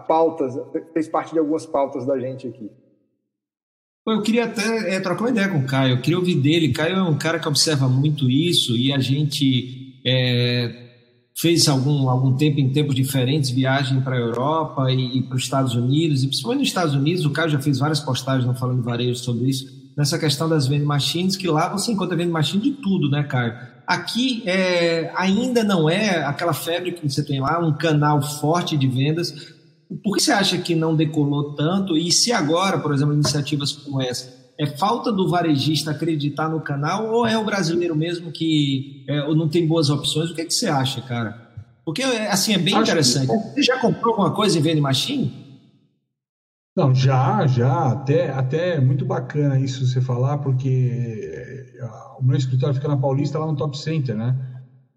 pautas, 0.09 0.59
fez 0.91 1.07
parte 1.07 1.31
de 1.31 1.39
algumas 1.39 1.65
pautas 1.65 2.05
da 2.05 2.19
gente 2.19 2.49
aqui. 2.49 2.69
Eu 4.07 4.21
queria 4.23 4.45
até 4.45 4.95
é, 4.95 4.99
trocar 4.99 5.25
uma 5.25 5.29
ideia 5.29 5.47
com 5.47 5.59
o 5.59 5.65
Caio, 5.65 5.93
eu 5.93 6.01
queria 6.01 6.17
ouvir 6.17 6.35
dele. 6.35 6.73
Caio 6.73 6.95
é 6.95 7.03
um 7.03 7.17
cara 7.17 7.39
que 7.39 7.47
observa 7.47 7.87
muito 7.87 8.29
isso 8.29 8.75
e 8.75 8.91
a 8.91 8.97
gente 8.97 10.01
é, 10.03 10.89
fez 11.39 11.67
algum, 11.67 12.09
algum 12.09 12.35
tempo, 12.35 12.59
em 12.59 12.71
tempos 12.71 12.95
diferentes, 12.95 13.51
viagem 13.51 14.01
para 14.01 14.15
a 14.15 14.19
Europa 14.19 14.91
e, 14.91 15.19
e 15.19 15.21
para 15.21 15.35
os 15.35 15.43
Estados 15.43 15.75
Unidos, 15.75 16.23
e 16.23 16.27
principalmente 16.27 16.59
nos 16.61 16.67
Estados 16.69 16.95
Unidos. 16.95 17.25
O 17.25 17.29
Caio 17.29 17.49
já 17.49 17.59
fez 17.59 17.77
várias 17.77 17.99
postagens 17.99 18.45
no 18.45 18.55
Falando 18.55 18.81
Varejo 18.81 19.15
sobre 19.15 19.47
isso, 19.47 19.67
nessa 19.95 20.17
questão 20.17 20.49
das 20.49 20.65
vending 20.65 20.85
machines, 20.85 21.37
que 21.37 21.47
lá 21.47 21.69
você 21.69 21.91
encontra 21.91 22.17
vending 22.17 22.31
machine 22.31 22.63
de 22.63 22.71
tudo, 22.71 23.07
né, 23.07 23.21
Caio? 23.21 23.53
Aqui 23.85 24.41
é, 24.47 25.11
ainda 25.15 25.63
não 25.63 25.87
é 25.87 26.23
aquela 26.23 26.53
febre 26.53 26.91
que 26.91 27.07
você 27.07 27.23
tem 27.23 27.39
lá, 27.39 27.59
um 27.59 27.73
canal 27.73 28.19
forte 28.21 28.75
de 28.75 28.87
vendas, 28.87 29.53
por 30.03 30.15
que 30.15 30.23
você 30.23 30.31
acha 30.31 30.57
que 30.57 30.75
não 30.75 30.95
decolou 30.95 31.53
tanto? 31.53 31.97
E 31.97 32.11
se 32.11 32.31
agora, 32.31 32.79
por 32.79 32.93
exemplo, 32.93 33.13
iniciativas 33.13 33.71
como 33.71 34.01
essa, 34.01 34.33
é 34.57 34.65
falta 34.65 35.11
do 35.11 35.29
varejista 35.29 35.91
acreditar 35.91 36.47
no 36.47 36.61
canal 36.61 37.11
ou 37.11 37.25
é 37.25 37.37
o 37.37 37.43
brasileiro 37.43 37.95
mesmo 37.95 38.31
que 38.31 39.05
é, 39.07 39.33
não 39.33 39.49
tem 39.49 39.67
boas 39.67 39.89
opções? 39.89 40.29
O 40.29 40.35
que, 40.35 40.41
é 40.41 40.45
que 40.45 40.53
você 40.53 40.67
acha, 40.67 41.01
cara? 41.01 41.49
Porque 41.83 42.03
assim 42.03 42.53
é 42.53 42.57
bem 42.57 42.75
Acho 42.75 42.83
interessante. 42.83 43.27
Que... 43.27 43.55
Você 43.55 43.63
já 43.63 43.79
comprou 43.79 44.11
alguma 44.11 44.31
coisa 44.31 44.57
em 44.57 44.61
vending 44.61 44.81
machine? 44.81 45.33
Não, 46.75 46.95
já, 46.95 47.45
já, 47.47 47.91
até, 47.91 48.29
até 48.29 48.75
é 48.75 48.79
muito 48.79 49.03
bacana 49.03 49.59
isso 49.59 49.85
você 49.85 49.99
falar, 49.99 50.37
porque 50.37 51.75
o 52.17 52.23
meu 52.23 52.37
escritório 52.37 52.75
fica 52.75 52.87
na 52.87 52.95
Paulista, 52.95 53.39
lá 53.39 53.47
no 53.47 53.57
Top 53.57 53.77
Center, 53.77 54.15
né? 54.15 54.35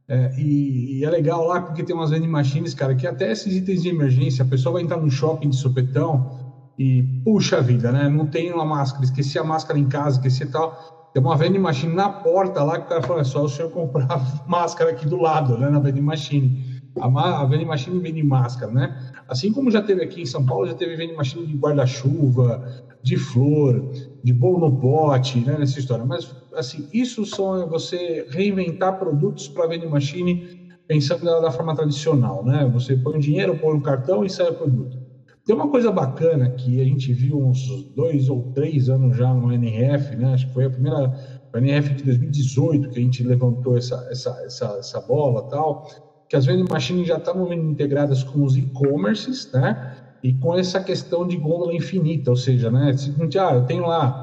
É, 0.07 0.35
e, 0.39 0.99
e, 0.99 1.05
é 1.05 1.11
legal 1.11 1.47
lá 1.47 1.63
porque 1.63 1.83
tem 1.83 1.95
umas 1.95 2.11
vending 2.11 2.29
machines, 2.29 2.75
cara, 2.75 2.95
que 2.95 3.07
até 3.07 3.33
esses 3.33 3.55
itens 3.57 3.83
de 3.83 3.89
emergência, 3.89 4.45
a 4.45 4.47
pessoa 4.47 4.75
vai 4.75 4.83
entrar 4.83 4.99
num 4.99 5.09
shopping 5.09 5.49
de 5.49 5.57
sopetão 5.57 6.31
e, 6.79 7.03
puxa 7.25 7.63
vida, 7.63 7.91
né? 7.91 8.09
Não 8.09 8.27
tem 8.27 8.53
uma 8.53 8.65
máscara, 8.65 9.05
esqueci 9.05 9.39
a 9.39 9.45
máscara 9.45 9.79
em 9.79 9.89
casa, 9.89 10.17
esqueci 10.17 10.45
tal. 10.47 11.11
Tem 11.15 11.23
uma 11.23 11.37
vending 11.37 11.61
machine 11.61 11.95
na 11.95 12.09
porta 12.09 12.63
lá 12.63 12.79
que 12.79 12.87
o 12.87 12.89
cara 12.89 13.03
fala, 13.03 13.21
é 13.21 13.25
só 13.25 13.45
o 13.45 13.49
senhor 13.49 13.71
comprar 13.71 14.09
máscara 14.47 14.91
aqui 14.91 15.07
do 15.07 15.17
lado, 15.17 15.57
né? 15.57 15.71
Na 15.71 15.79
vending 15.79 16.03
machine. 16.03 16.83
A, 17.01 17.41
a 17.41 17.45
vending 17.47 17.65
machine 17.65 17.99
vende 17.99 18.23
máscara, 18.23 18.73
né? 18.73 19.13
Assim 19.27 19.53
como 19.53 19.71
já 19.71 19.81
teve 19.81 20.03
aqui 20.03 20.21
em 20.21 20.27
São 20.27 20.45
Paulo, 20.45 20.67
já 20.67 20.75
teve 20.75 20.97
vending 20.97 21.17
machine 21.17 21.47
de 21.47 21.57
guarda-chuva, 21.57 22.63
de 23.03 23.17
flor, 23.17 23.91
de 24.25 24.33
bolo 24.33 24.71
no 24.71 24.81
pote, 24.81 25.39
né? 25.41 25.59
Nessa 25.59 25.79
história. 25.79 26.05
Mas 26.05 26.35
assim, 26.55 26.89
isso 26.93 27.27
só 27.27 27.59
é 27.59 27.67
você 27.67 28.27
reinventar 28.31 28.99
produtos 28.99 29.47
para 29.49 29.67
vending 29.67 29.89
machine 29.89 30.65
pensando 30.89 31.25
da, 31.25 31.41
da, 31.41 31.51
forma 31.51 31.75
tradicional, 31.75 32.43
né? 32.43 32.69
Você 32.73 32.97
põe 32.97 33.17
o 33.17 33.21
dinheiro, 33.21 33.59
põe 33.59 33.77
o 33.77 33.83
cartão 33.83 34.25
e 34.25 34.31
sai 34.31 34.49
o 34.49 34.55
produto. 34.55 34.99
Tem 35.45 35.55
uma 35.55 35.69
coisa 35.69 35.93
bacana 35.93 36.49
que 36.51 36.81
a 36.81 36.85
gente 36.85 37.13
viu 37.13 37.39
uns 37.39 37.93
dois 37.95 38.31
ou 38.31 38.51
três 38.55 38.89
anos 38.89 39.15
já 39.15 39.33
no 39.33 39.53
NRF, 39.53 40.17
né? 40.17 40.33
Acho 40.33 40.47
que 40.47 40.55
foi 40.55 40.65
a 40.65 40.71
primeira 40.71 41.15
a 41.53 41.59
NRF 41.59 41.95
de 41.95 42.05
2018 42.05 42.89
que 42.91 42.99
a 42.99 43.03
gente 43.03 43.23
levantou 43.23 43.77
essa, 43.77 44.09
essa, 44.11 44.31
essa, 44.45 44.77
essa 44.79 45.01
bola 45.01 45.49
tal, 45.49 45.87
que 46.29 46.35
as 46.35 46.47
vending 46.47 46.69
machines 46.69 47.07
já 47.07 47.17
estavam 47.17 47.53
integradas 47.53 48.25
com 48.25 48.43
os 48.43 48.57
e-commerces, 48.57 49.53
né? 49.53 49.94
E 50.25 50.33
com 50.39 50.55
essa 50.57 50.83
questão 50.83 51.27
de 51.27 51.37
gôndola 51.37 51.75
infinita, 51.75 52.31
ou 52.31 52.37
seja, 52.37 52.71
né? 52.71 52.95
Seguinte, 52.95 53.39
ah, 53.39 53.53
eu 53.53 53.67
tenho 53.67 53.87
lá 53.87 54.19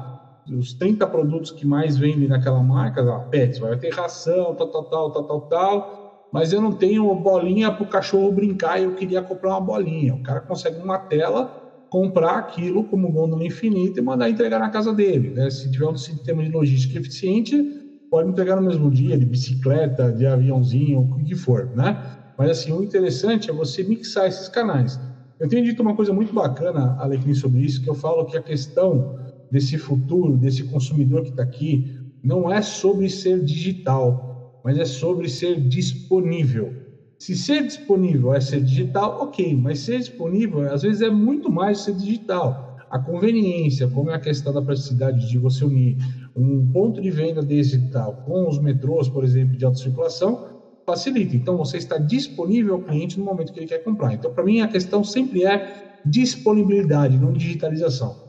os 0.50 0.74
30 0.74 1.06
produtos 1.06 1.52
que 1.52 1.64
mais 1.64 1.96
vendem 1.96 2.26
naquela 2.26 2.60
marca, 2.60 3.00
a 3.02 3.20
Pets, 3.20 3.60
vai 3.60 3.78
ter 3.78 3.90
ração, 3.94 4.52
tal, 4.56 4.68
tal, 4.68 4.84
tal, 4.84 5.10
tal, 5.12 5.24
tal, 5.24 5.40
tal, 5.42 5.88
mas 6.32 6.52
eu 6.52 6.60
não 6.60 6.72
tenho 6.76 7.14
bolinha 7.14 7.70
para 7.70 7.84
o 7.84 7.88
cachorro 7.88 8.32
brincar 8.32 8.80
e 8.80 8.84
eu 8.84 8.92
queria 8.92 9.22
comprar 9.22 9.50
uma 9.50 9.60
bolinha. 9.60 10.14
O 10.16 10.20
cara 10.20 10.40
consegue 10.40 10.76
uma 10.80 10.98
tela, 10.98 11.48
comprar 11.88 12.36
aquilo 12.36 12.84
como 12.84 13.12
gôndola 13.12 13.44
infinita 13.44 14.00
e 14.00 14.02
mandar 14.02 14.28
entregar 14.28 14.58
na 14.58 14.70
casa 14.70 14.92
dele. 14.92 15.30
Né? 15.30 15.50
Se 15.50 15.70
tiver 15.70 15.86
um 15.86 15.94
sistema 15.96 16.42
de 16.42 16.50
logística 16.50 16.98
eficiente, 16.98 17.62
pode 18.10 18.28
entregar 18.28 18.56
no 18.56 18.62
mesmo 18.62 18.90
dia, 18.90 19.16
de 19.16 19.24
bicicleta, 19.26 20.12
de 20.12 20.26
aviãozinho, 20.26 21.00
o 21.00 21.24
que 21.24 21.36
for, 21.36 21.70
né? 21.72 21.96
Mas 22.36 22.50
assim, 22.50 22.72
o 22.72 22.82
interessante 22.82 23.50
é 23.50 23.52
você 23.52 23.84
mixar 23.84 24.26
esses 24.26 24.48
canais. 24.48 24.98
Eu 25.42 25.48
tenho 25.48 25.64
dito 25.64 25.82
uma 25.82 25.96
coisa 25.96 26.12
muito 26.12 26.32
bacana, 26.32 26.96
Alecrim, 27.00 27.34
sobre 27.34 27.62
isso, 27.62 27.82
que 27.82 27.90
eu 27.90 27.96
falo 27.96 28.24
que 28.26 28.36
a 28.36 28.42
questão 28.42 29.18
desse 29.50 29.76
futuro, 29.76 30.36
desse 30.36 30.62
consumidor 30.62 31.22
que 31.24 31.30
está 31.30 31.42
aqui, 31.42 31.98
não 32.22 32.48
é 32.48 32.62
sobre 32.62 33.10
ser 33.10 33.42
digital, 33.42 34.60
mas 34.64 34.78
é 34.78 34.84
sobre 34.84 35.28
ser 35.28 35.60
disponível. 35.60 36.72
Se 37.18 37.34
ser 37.34 37.66
disponível 37.66 38.32
é 38.32 38.40
ser 38.40 38.62
digital, 38.62 39.20
ok, 39.20 39.56
mas 39.56 39.80
ser 39.80 39.98
disponível 39.98 40.60
às 40.72 40.82
vezes 40.82 41.02
é 41.02 41.10
muito 41.10 41.50
mais 41.50 41.80
ser 41.80 41.96
digital. 41.96 42.76
A 42.88 43.00
conveniência, 43.00 43.88
como 43.88 44.12
é 44.12 44.14
a 44.14 44.20
questão 44.20 44.52
da 44.52 44.62
praticidade 44.62 45.28
de 45.28 45.38
você 45.38 45.64
unir 45.64 45.96
um 46.36 46.70
ponto 46.70 47.00
de 47.00 47.10
venda 47.10 47.44
digital 47.44 48.22
com 48.24 48.48
os 48.48 48.60
metrôs, 48.60 49.08
por 49.08 49.24
exemplo, 49.24 49.56
de 49.56 49.64
alta 49.64 49.78
circulação, 49.78 50.51
facilita. 50.84 51.36
Então, 51.36 51.56
você 51.56 51.76
está 51.76 51.98
disponível 51.98 52.74
ao 52.74 52.82
cliente 52.82 53.18
no 53.18 53.24
momento 53.24 53.52
que 53.52 53.60
ele 53.60 53.66
quer 53.66 53.78
comprar. 53.78 54.12
Então, 54.14 54.32
para 54.32 54.44
mim, 54.44 54.60
a 54.60 54.68
questão 54.68 55.02
sempre 55.02 55.44
é 55.44 55.98
disponibilidade, 56.04 57.16
não 57.16 57.32
digitalização. 57.32 58.22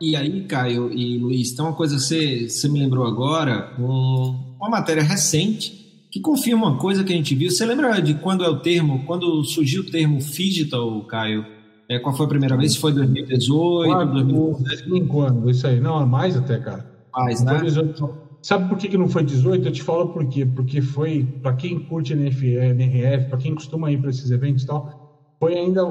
E 0.00 0.16
aí, 0.16 0.44
Caio 0.44 0.92
e 0.92 1.18
Luiz, 1.18 1.52
tem 1.52 1.64
uma 1.64 1.74
coisa 1.74 1.94
que 1.94 2.02
você, 2.02 2.48
você 2.48 2.68
me 2.68 2.80
lembrou 2.80 3.06
agora, 3.06 3.72
um, 3.78 4.56
uma 4.58 4.68
matéria 4.68 5.02
recente 5.02 6.08
que 6.10 6.20
confirma 6.20 6.66
uma 6.66 6.78
coisa 6.78 7.04
que 7.04 7.12
a 7.12 7.16
gente 7.16 7.34
viu. 7.34 7.50
Você 7.50 7.64
lembra 7.64 8.00
de 8.02 8.14
quando 8.14 8.44
é 8.44 8.48
o 8.48 8.58
termo, 8.58 9.04
quando 9.06 9.42
surgiu 9.44 9.82
o 9.82 9.90
termo 9.90 10.18
digital, 10.18 11.00
Caio? 11.04 11.46
É, 11.88 11.98
qual 11.98 12.14
foi 12.14 12.26
a 12.26 12.28
primeira 12.28 12.56
vez? 12.56 12.76
Foi 12.76 12.92
2018, 12.92 13.90
Quatro, 13.90 14.12
2017? 14.14 14.90
Cinco 14.90 15.20
anos, 15.20 15.56
isso 15.56 15.66
aí. 15.66 15.80
Não, 15.80 16.06
mais 16.06 16.36
até, 16.36 16.58
cara. 16.58 16.84
Mais, 17.14 17.42
né? 17.42 17.60
18. 17.62 18.21
Sabe 18.42 18.68
por 18.68 18.76
que, 18.76 18.88
que 18.88 18.98
não 18.98 19.08
foi 19.08 19.22
18? 19.22 19.66
Eu 19.66 19.72
te 19.72 19.82
falo 19.82 20.08
por 20.08 20.26
quê. 20.26 20.44
Porque 20.44 20.82
foi, 20.82 21.24
para 21.40 21.54
quem 21.54 21.78
curte 21.78 22.12
NF, 22.12 22.56
NRF, 22.56 23.28
para 23.28 23.38
quem 23.38 23.54
costuma 23.54 23.90
ir 23.90 24.00
para 24.00 24.10
esses 24.10 24.30
eventos 24.30 24.64
e 24.64 24.66
tal, 24.66 25.34
foi 25.38 25.56
ainda 25.56 25.84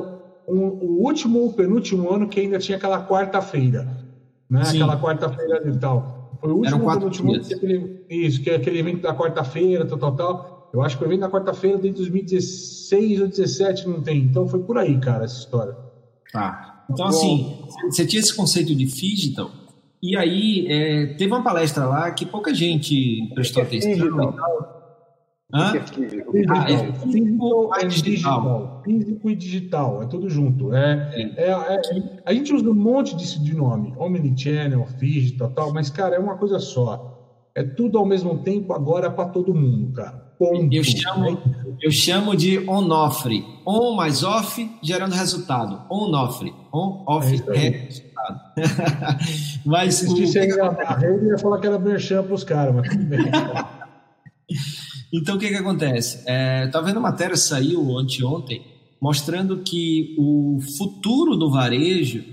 um, 0.48 0.60
o 0.60 1.04
último 1.04 1.40
ou 1.40 1.54
penúltimo 1.54 2.14
ano 2.14 2.28
que 2.28 2.42
ainda 2.42 2.60
tinha 2.60 2.78
aquela 2.78 3.08
quarta-feira 3.08 4.02
né? 4.52 4.66
Sim. 4.66 4.82
Aquela 4.82 5.02
quarta-feira 5.02 5.64
e 5.66 5.78
tal. 5.78 6.38
Foi 6.42 6.52
o 6.52 6.58
último 6.58 6.92
Eram 6.92 7.04
último 7.06 7.40
que 7.40 7.54
aquele, 7.54 8.06
isso, 8.10 8.42
que 8.42 8.50
é 8.50 8.56
aquele 8.56 8.80
evento 8.80 9.02
da 9.02 9.16
quarta-feira, 9.16 9.86
tal, 9.86 9.98
tal, 9.98 10.16
tal. 10.16 10.70
Eu 10.74 10.82
acho 10.82 10.98
que 10.98 11.04
o 11.04 11.08
evento 11.08 11.22
da 11.22 11.30
quarta-feira 11.30 11.78
desde 11.78 12.00
2016 12.00 13.22
ou 13.22 13.28
2017 13.28 13.88
não 13.88 14.02
tem. 14.02 14.24
Então 14.24 14.48
foi 14.48 14.60
por 14.60 14.78
aí, 14.78 15.00
cara, 15.00 15.24
essa 15.24 15.40
história. 15.40 15.76
Tá. 16.34 16.84
Então, 16.90 17.06
Bom, 17.06 17.10
assim, 17.10 17.58
você 17.90 18.06
tinha 18.06 18.20
esse 18.20 18.36
conceito 18.36 18.76
de 18.76 18.86
digital, 18.86 19.50
e 20.02 20.18
aí 20.18 20.68
é, 20.70 21.06
teve 21.14 21.32
uma 21.32 21.44
palestra 21.44 21.86
lá 21.86 22.12
que 22.12 22.26
pouca 22.26 22.54
gente 22.54 23.30
prestou 23.34 23.64
atenção. 23.64 23.94
Digital. 23.94 24.82
Hã? 25.54 25.74
Ah, 25.74 25.74
é 25.76 25.82
físico 25.82 26.38
e 27.78 27.88
digital. 27.88 28.82
Físico 28.86 29.30
e 29.30 29.36
digital, 29.36 30.02
é 30.02 30.06
tudo 30.08 30.30
junto. 30.30 30.74
É, 30.74 31.12
é. 31.14 31.44
é, 31.44 31.52
é 31.52 31.82
a 32.26 32.34
gente 32.34 32.54
usa 32.54 32.70
um 32.70 32.74
monte 32.74 33.16
disso 33.16 33.44
de 33.44 33.54
nome, 33.54 33.94
Omnichannel, 33.98 34.88
digital, 34.98 35.52
tal, 35.52 35.74
mas, 35.74 35.90
cara, 35.90 36.16
é 36.16 36.20
uma 36.20 36.38
coisa 36.38 36.58
só. 36.58 37.50
É 37.54 37.64
tudo 37.64 37.98
ao 37.98 38.06
mesmo 38.06 38.38
tempo 38.40 38.72
agora 38.72 39.12
para 39.12 39.28
todo 39.28 39.54
mundo, 39.54 39.92
cara. 39.94 40.31
Ponto. 40.42 40.74
Eu 40.74 40.84
chamo, 40.84 41.42
eu 41.80 41.92
chamo 41.92 42.36
de 42.36 42.68
on-off. 42.68 43.30
On 43.64 43.96
mais 43.96 44.24
off, 44.24 44.68
gerando 44.82 45.14
resultado. 45.14 45.84
On-off. 45.88 46.52
On-off, 46.74 47.44
é 47.50 47.70
resultado. 47.70 48.40
mas 49.64 49.96
se 49.96 50.08
o... 50.08 50.64
a 50.64 50.98
rede 50.98 51.28
ia 51.28 51.38
falar 51.38 51.60
que 51.60 51.68
era 51.68 51.78
merchan 51.78 52.24
para 52.24 52.34
os 52.34 52.44
caras, 52.44 52.74
mas 52.74 52.90
tudo 52.90 53.06
bem. 53.06 53.20
Então, 55.14 55.36
o 55.36 55.38
que, 55.38 55.50
que 55.50 55.56
acontece? 55.56 56.24
É, 56.26 56.68
tá 56.68 56.80
vendo 56.80 56.96
a 56.96 57.02
matéria 57.02 57.36
saiu 57.36 57.98
anteontem 57.98 58.64
mostrando 59.02 59.58
que 59.58 60.16
o 60.18 60.60
futuro 60.78 61.36
do 61.36 61.52
varejo, 61.52 62.24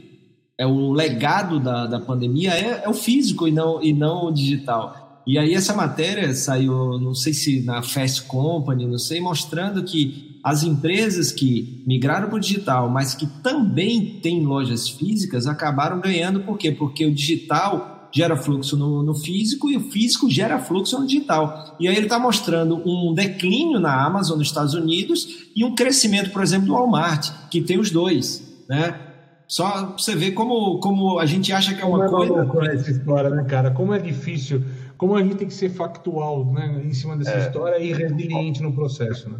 é 0.59 0.67
o 0.67 0.93
legado 0.93 1.59
da, 1.59 1.87
da 1.87 1.99
pandemia 1.99 2.53
é, 2.53 2.85
é 2.85 2.89
o 2.89 2.93
físico 2.93 3.49
e 3.49 3.53
não, 3.53 3.83
e 3.83 3.93
não 3.93 4.27
o 4.27 4.33
digital. 4.33 5.08
E 5.29 5.37
aí 5.37 5.53
essa 5.53 5.75
matéria 5.75 6.35
saiu, 6.35 6.99
não 6.99 7.15
sei 7.15 7.35
se 7.35 7.61
na 7.61 7.83
Fast 7.83 8.23
Company, 8.23 8.87
não 8.87 8.99
sei, 8.99 9.21
mostrando 9.21 9.85
que 9.85 10.41
as 10.43 10.63
empresas 10.63 11.31
que 11.31 11.85
migraram 11.87 12.29
para 12.29 12.39
o 12.39 12.41
digital, 12.41 12.89
mas 12.89 13.15
que 13.15 13.27
também 13.43 14.21
têm 14.23 14.43
lojas 14.43 14.89
físicas, 14.89 15.47
acabaram 15.47 16.01
ganhando. 16.01 16.41
Por 16.41 16.57
quê? 16.57 16.73
Porque 16.73 17.05
o 17.05 17.15
digital 17.15 18.09
gera 18.11 18.39
fluxo 18.39 18.75
no, 18.75 19.03
no, 19.03 19.15
físico 19.15 19.69
e 19.69 19.77
o 19.77 19.91
físico 19.91 20.31
gera 20.31 20.59
fluxo 20.61 20.99
no 20.99 21.07
digital. 21.07 21.77
E 21.79 21.87
aí 21.87 21.95
ele 21.95 22.07
está 22.07 22.19
mostrando 22.19 22.81
um 22.87 23.13
declínio 23.13 23.79
na 23.79 24.03
Amazon 24.03 24.39
nos 24.39 24.49
Estados 24.49 24.73
Unidos 24.73 25.51
e 25.55 25.63
um 25.63 25.75
crescimento, 25.75 26.31
por 26.31 26.43
exemplo, 26.43 26.69
do 26.69 26.73
Walmart, 26.73 27.31
que 27.51 27.61
tem 27.61 27.79
os 27.79 27.91
dois, 27.91 28.65
né? 28.67 28.99
Só 29.47 29.95
você 29.97 30.15
ver 30.15 30.33
como, 30.33 30.79
como 30.79 31.19
a 31.19 31.25
gente 31.25 31.53
acha 31.53 31.75
que 31.75 31.81
é 31.81 31.85
uma 31.85 32.07
como 32.07 32.43
é 32.43 32.47
coisa. 32.47 32.71
É 32.71 32.75
essa 32.75 32.91
história, 32.91 33.31
né, 33.31 33.45
cara? 33.45 33.71
Como 33.71 33.95
é 33.95 33.99
difícil, 33.99 34.63
como 34.99 35.17
a 35.17 35.23
gente 35.23 35.37
tem 35.37 35.49
que 35.49 35.55
ser 35.55 35.71
factual 35.71 36.45
né, 36.53 36.83
em 36.85 36.93
cima 36.93 37.17
dessa 37.17 37.33
é. 37.33 37.39
história 37.39 37.79
e 37.79 37.93
resiliente 37.93 38.63
no 38.63 38.75
processo, 38.75 39.31
né? 39.31 39.39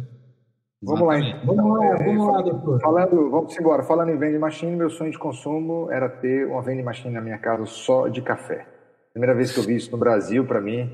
Vamos 0.81 1.05
lá, 1.05 1.19
então. 1.19 1.45
Vamos 1.45 1.77
lá, 1.77 1.95
vamos 1.97 2.27
lá, 2.27 2.41
doutor. 2.41 2.79
Falando, 2.79 3.29
vamos 3.29 3.59
embora. 3.59 3.83
Falando 3.83 4.11
em 4.11 4.17
vending 4.17 4.37
machine, 4.37 4.73
meu 4.73 4.89
sonho 4.89 5.11
de 5.11 5.19
consumo 5.19 5.91
era 5.91 6.07
ter 6.07 6.47
uma 6.47 6.61
vending 6.61 6.83
machine 6.83 7.13
na 7.13 7.19
minha 7.19 7.37
casa 7.37 7.65
só 7.65 8.07
de 8.07 8.21
café. 8.21 8.65
Primeira 9.11 9.35
vez 9.35 9.51
que 9.51 9.59
eu 9.59 9.63
vi 9.63 9.75
isso 9.75 9.91
no 9.91 9.97
Brasil, 9.97 10.45
para 10.45 10.61
mim, 10.61 10.89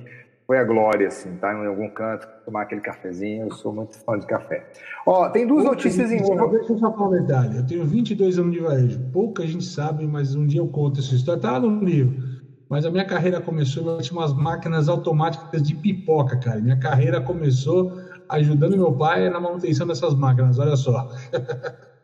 foi 0.48 0.58
a 0.58 0.64
glória, 0.64 1.08
assim, 1.08 1.36
tá 1.38 1.54
em 1.54 1.68
algum 1.68 1.88
canto, 1.90 2.28
tomar 2.44 2.64
aquele 2.64 2.82
cafezinho. 2.82 3.46
Eu 3.46 3.52
sou 3.52 3.72
muito 3.72 3.96
fã 4.00 4.18
de 4.18 4.26
café. 4.26 4.66
Ó, 5.06 5.30
tem 5.30 5.46
duas 5.46 5.64
Pouca 5.64 5.76
notícias 5.76 6.10
gente, 6.10 6.24
em 6.24 6.34
uma. 6.34 6.50
Deixa 6.50 6.74
eu 6.74 6.80
só 6.80 6.92
falar 6.92 7.08
uma 7.08 7.12
verdade. 7.12 7.58
Eu 7.58 7.68
tenho 7.68 7.86
22 7.86 8.40
anos 8.40 8.54
de 8.54 8.60
varejo. 8.62 9.00
Pouca 9.14 9.46
gente 9.46 9.66
sabe, 9.66 10.08
mas 10.08 10.34
um 10.34 10.48
dia 10.48 10.62
eu 10.62 10.68
conto 10.68 11.00
essa 11.00 11.14
história. 11.14 11.40
Tá 11.40 11.60
no 11.60 11.84
livro. 11.84 12.35
Mas 12.70 12.86
a 12.86 12.92
minha 12.92 13.06
carreira 13.06 13.40
começou, 13.40 13.92
eu 13.92 14.02
tinha 14.02 14.20
umas 14.20 14.34
máquinas 14.34 14.90
automáticas 14.90 15.62
de 15.62 15.76
pipoca, 15.76 16.38
cara. 16.38 16.60
Minha 16.60 16.78
carreira 16.78 17.22
começou 17.22 17.94
ajudando 18.30 18.76
meu 18.76 18.92
pai 18.94 19.30
na 19.30 19.40
manutenção 19.40 19.86
dessas 19.86 20.16
máquinas, 20.16 20.58
olha 20.58 20.76
só. 20.76 21.10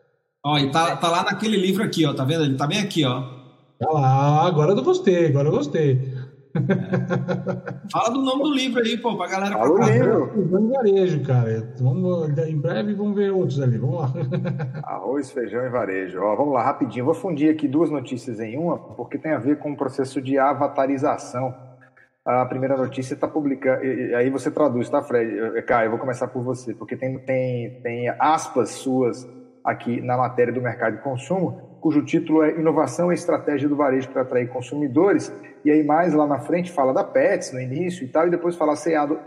Ó, 0.44 0.58
e 0.58 0.72
tá, 0.72 0.96
tá 0.96 1.08
lá 1.08 1.24
naquele 1.24 1.56
livro 1.56 1.84
aqui, 1.84 2.04
ó, 2.04 2.16
tá 2.16 2.24
vendo? 2.24 2.44
Ele 2.44 2.56
tá 2.56 2.66
bem 2.66 2.80
aqui, 2.80 3.06
ó. 3.06 3.22
Tá 3.80 3.92
lá, 3.92 4.48
agora 4.48 4.72
eu 4.72 4.84
gostei, 4.84 5.28
agora 5.28 5.48
eu 5.48 5.52
gostei. 5.52 6.18
É. 6.56 7.90
Fala 7.92 8.10
do 8.10 8.22
nome 8.22 8.44
do 8.44 8.54
livro 8.54 8.82
aí, 8.82 8.98
pô, 8.98 9.16
pra 9.16 9.28
galera 9.28 9.58
Fala 9.58 9.72
o 9.72 9.84
livro. 9.84 10.32
Vamos 10.50 10.72
varejo, 10.72 11.24
cara. 11.24 11.74
Vamos, 11.80 12.38
em 12.38 12.58
breve 12.58 12.94
vamos 12.94 13.16
ver 13.16 13.32
outros 13.32 13.62
ali, 13.62 13.78
vamos 13.78 14.02
lá. 14.02 14.14
Arroz, 14.84 15.32
feijão 15.32 15.66
e 15.66 15.70
varejo. 15.70 16.20
Ó, 16.22 16.36
vamos 16.36 16.54
lá, 16.54 16.64
rapidinho. 16.64 17.06
Vou 17.06 17.14
fundir 17.14 17.52
aqui 17.52 17.68
duas 17.68 17.90
notícias 17.90 18.40
em 18.40 18.58
uma, 18.58 18.78
porque 18.78 19.18
tem 19.18 19.32
a 19.32 19.40
ver 19.40 19.60
com 19.60 19.72
o 19.72 19.78
processo 19.78 20.22
de 20.22 20.38
avatarização 20.38 21.54
a 22.24 22.46
primeira 22.46 22.78
notícia 22.78 23.16
está 23.16 23.28
publicada. 23.28 23.82
Aí 23.82 24.30
você 24.30 24.52
traduz, 24.52 24.90
tá, 24.90 25.02
Fred? 25.02 25.62
Caio, 25.64 25.88
eu 25.88 25.90
vou 25.92 26.00
começar 26.00 26.28
por 26.28 26.44
você, 26.44 26.74
porque 26.74 26.96
tem, 26.96 27.18
tem, 27.20 27.82
tem 27.82 28.10
aspas 28.20 28.70
suas 28.70 29.28
aqui 29.64 30.02
na 30.02 30.18
matéria 30.18 30.54
do 30.54 30.62
mercado 30.62 30.98
de 30.98 31.04
consumo, 31.04 31.71
cujo 31.82 32.06
título 32.06 32.44
é 32.44 32.52
Inovação 32.52 33.12
e 33.12 33.16
Estratégia 33.16 33.68
do 33.68 33.76
Varejo 33.76 34.08
para 34.10 34.22
Atrair 34.22 34.48
Consumidores. 34.48 35.34
E 35.66 35.72
aí, 35.72 35.84
mais 35.84 36.14
lá 36.14 36.26
na 36.26 36.40
frente, 36.40 36.72
fala 36.72 36.94
da 36.94 37.04
Pets 37.04 37.52
no 37.52 37.60
início 37.60 38.06
e 38.06 38.08
tal, 38.08 38.28
e 38.28 38.30
depois 38.30 38.56
fala 38.56 38.74
a 38.74 38.78
CA, 38.78 39.06
do, 39.06 39.20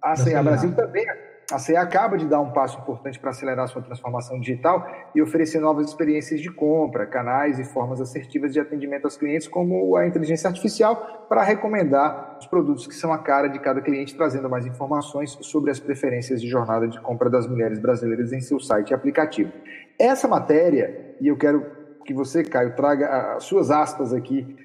a 0.00 0.14
CA 0.14 0.42
Brasil 0.42 0.72
também 0.74 1.04
a 1.52 1.58
CE 1.58 1.76
acaba 1.76 2.16
de 2.16 2.26
dar 2.26 2.40
um 2.40 2.50
passo 2.52 2.78
importante 2.78 3.18
para 3.18 3.30
acelerar 3.30 3.68
sua 3.68 3.82
transformação 3.82 4.40
digital 4.40 4.86
e 5.14 5.20
oferecer 5.20 5.60
novas 5.60 5.88
experiências 5.88 6.40
de 6.40 6.50
compra, 6.50 7.06
canais 7.06 7.58
e 7.58 7.64
formas 7.64 8.00
assertivas 8.00 8.52
de 8.52 8.60
atendimento 8.60 9.04
aos 9.04 9.16
clientes, 9.16 9.46
como 9.46 9.94
a 9.96 10.06
inteligência 10.06 10.48
artificial, 10.48 11.26
para 11.28 11.42
recomendar 11.42 12.38
os 12.40 12.46
produtos 12.46 12.86
que 12.86 12.94
são 12.94 13.12
a 13.12 13.18
cara 13.18 13.48
de 13.48 13.58
cada 13.58 13.80
cliente, 13.82 14.16
trazendo 14.16 14.48
mais 14.48 14.64
informações 14.64 15.36
sobre 15.42 15.70
as 15.70 15.78
preferências 15.78 16.40
de 16.40 16.48
jornada 16.48 16.88
de 16.88 16.98
compra 17.00 17.28
das 17.28 17.46
mulheres 17.46 17.78
brasileiras 17.78 18.32
em 18.32 18.40
seu 18.40 18.58
site 18.58 18.90
e 18.90 18.94
aplicativo. 18.94 19.52
Essa 19.98 20.26
matéria, 20.26 21.14
e 21.20 21.28
eu 21.28 21.36
quero 21.36 21.83
que 22.04 22.14
você, 22.14 22.44
Caio, 22.44 22.76
traga 22.76 23.34
as 23.34 23.44
suas 23.44 23.70
aspas 23.70 24.12
aqui 24.12 24.56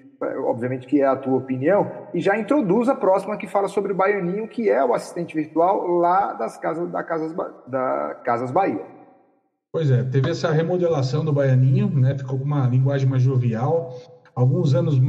obviamente 0.45 0.85
que 0.85 1.01
é 1.01 1.07
a 1.07 1.15
tua 1.15 1.37
opinião, 1.37 1.89
e 2.13 2.19
já 2.19 2.37
introduz 2.37 2.89
a 2.89 2.95
próxima 2.95 3.37
que 3.37 3.47
fala 3.47 3.67
sobre 3.67 3.93
o 3.93 3.95
Baianinho, 3.95 4.47
que 4.47 4.69
é 4.69 4.83
o 4.83 4.93
assistente 4.93 5.35
virtual 5.35 5.87
lá 5.87 6.33
das 6.33 6.57
casas 6.57 6.91
da 6.91 7.03
Casas, 7.03 7.33
da 7.67 8.15
Casas 8.23 8.51
Bahia. 8.51 8.85
Pois 9.71 9.89
é, 9.91 10.03
teve 10.03 10.31
essa 10.31 10.51
remodelação 10.51 11.23
do 11.23 11.31
Baianinho, 11.31 11.89
né? 11.89 12.17
Ficou 12.17 12.39
com 12.39 12.43
uma 12.43 12.67
linguagem 12.67 13.07
mais 13.07 13.21
jovial, 13.21 13.95
alguns 14.35 14.73
anos, 14.73 14.99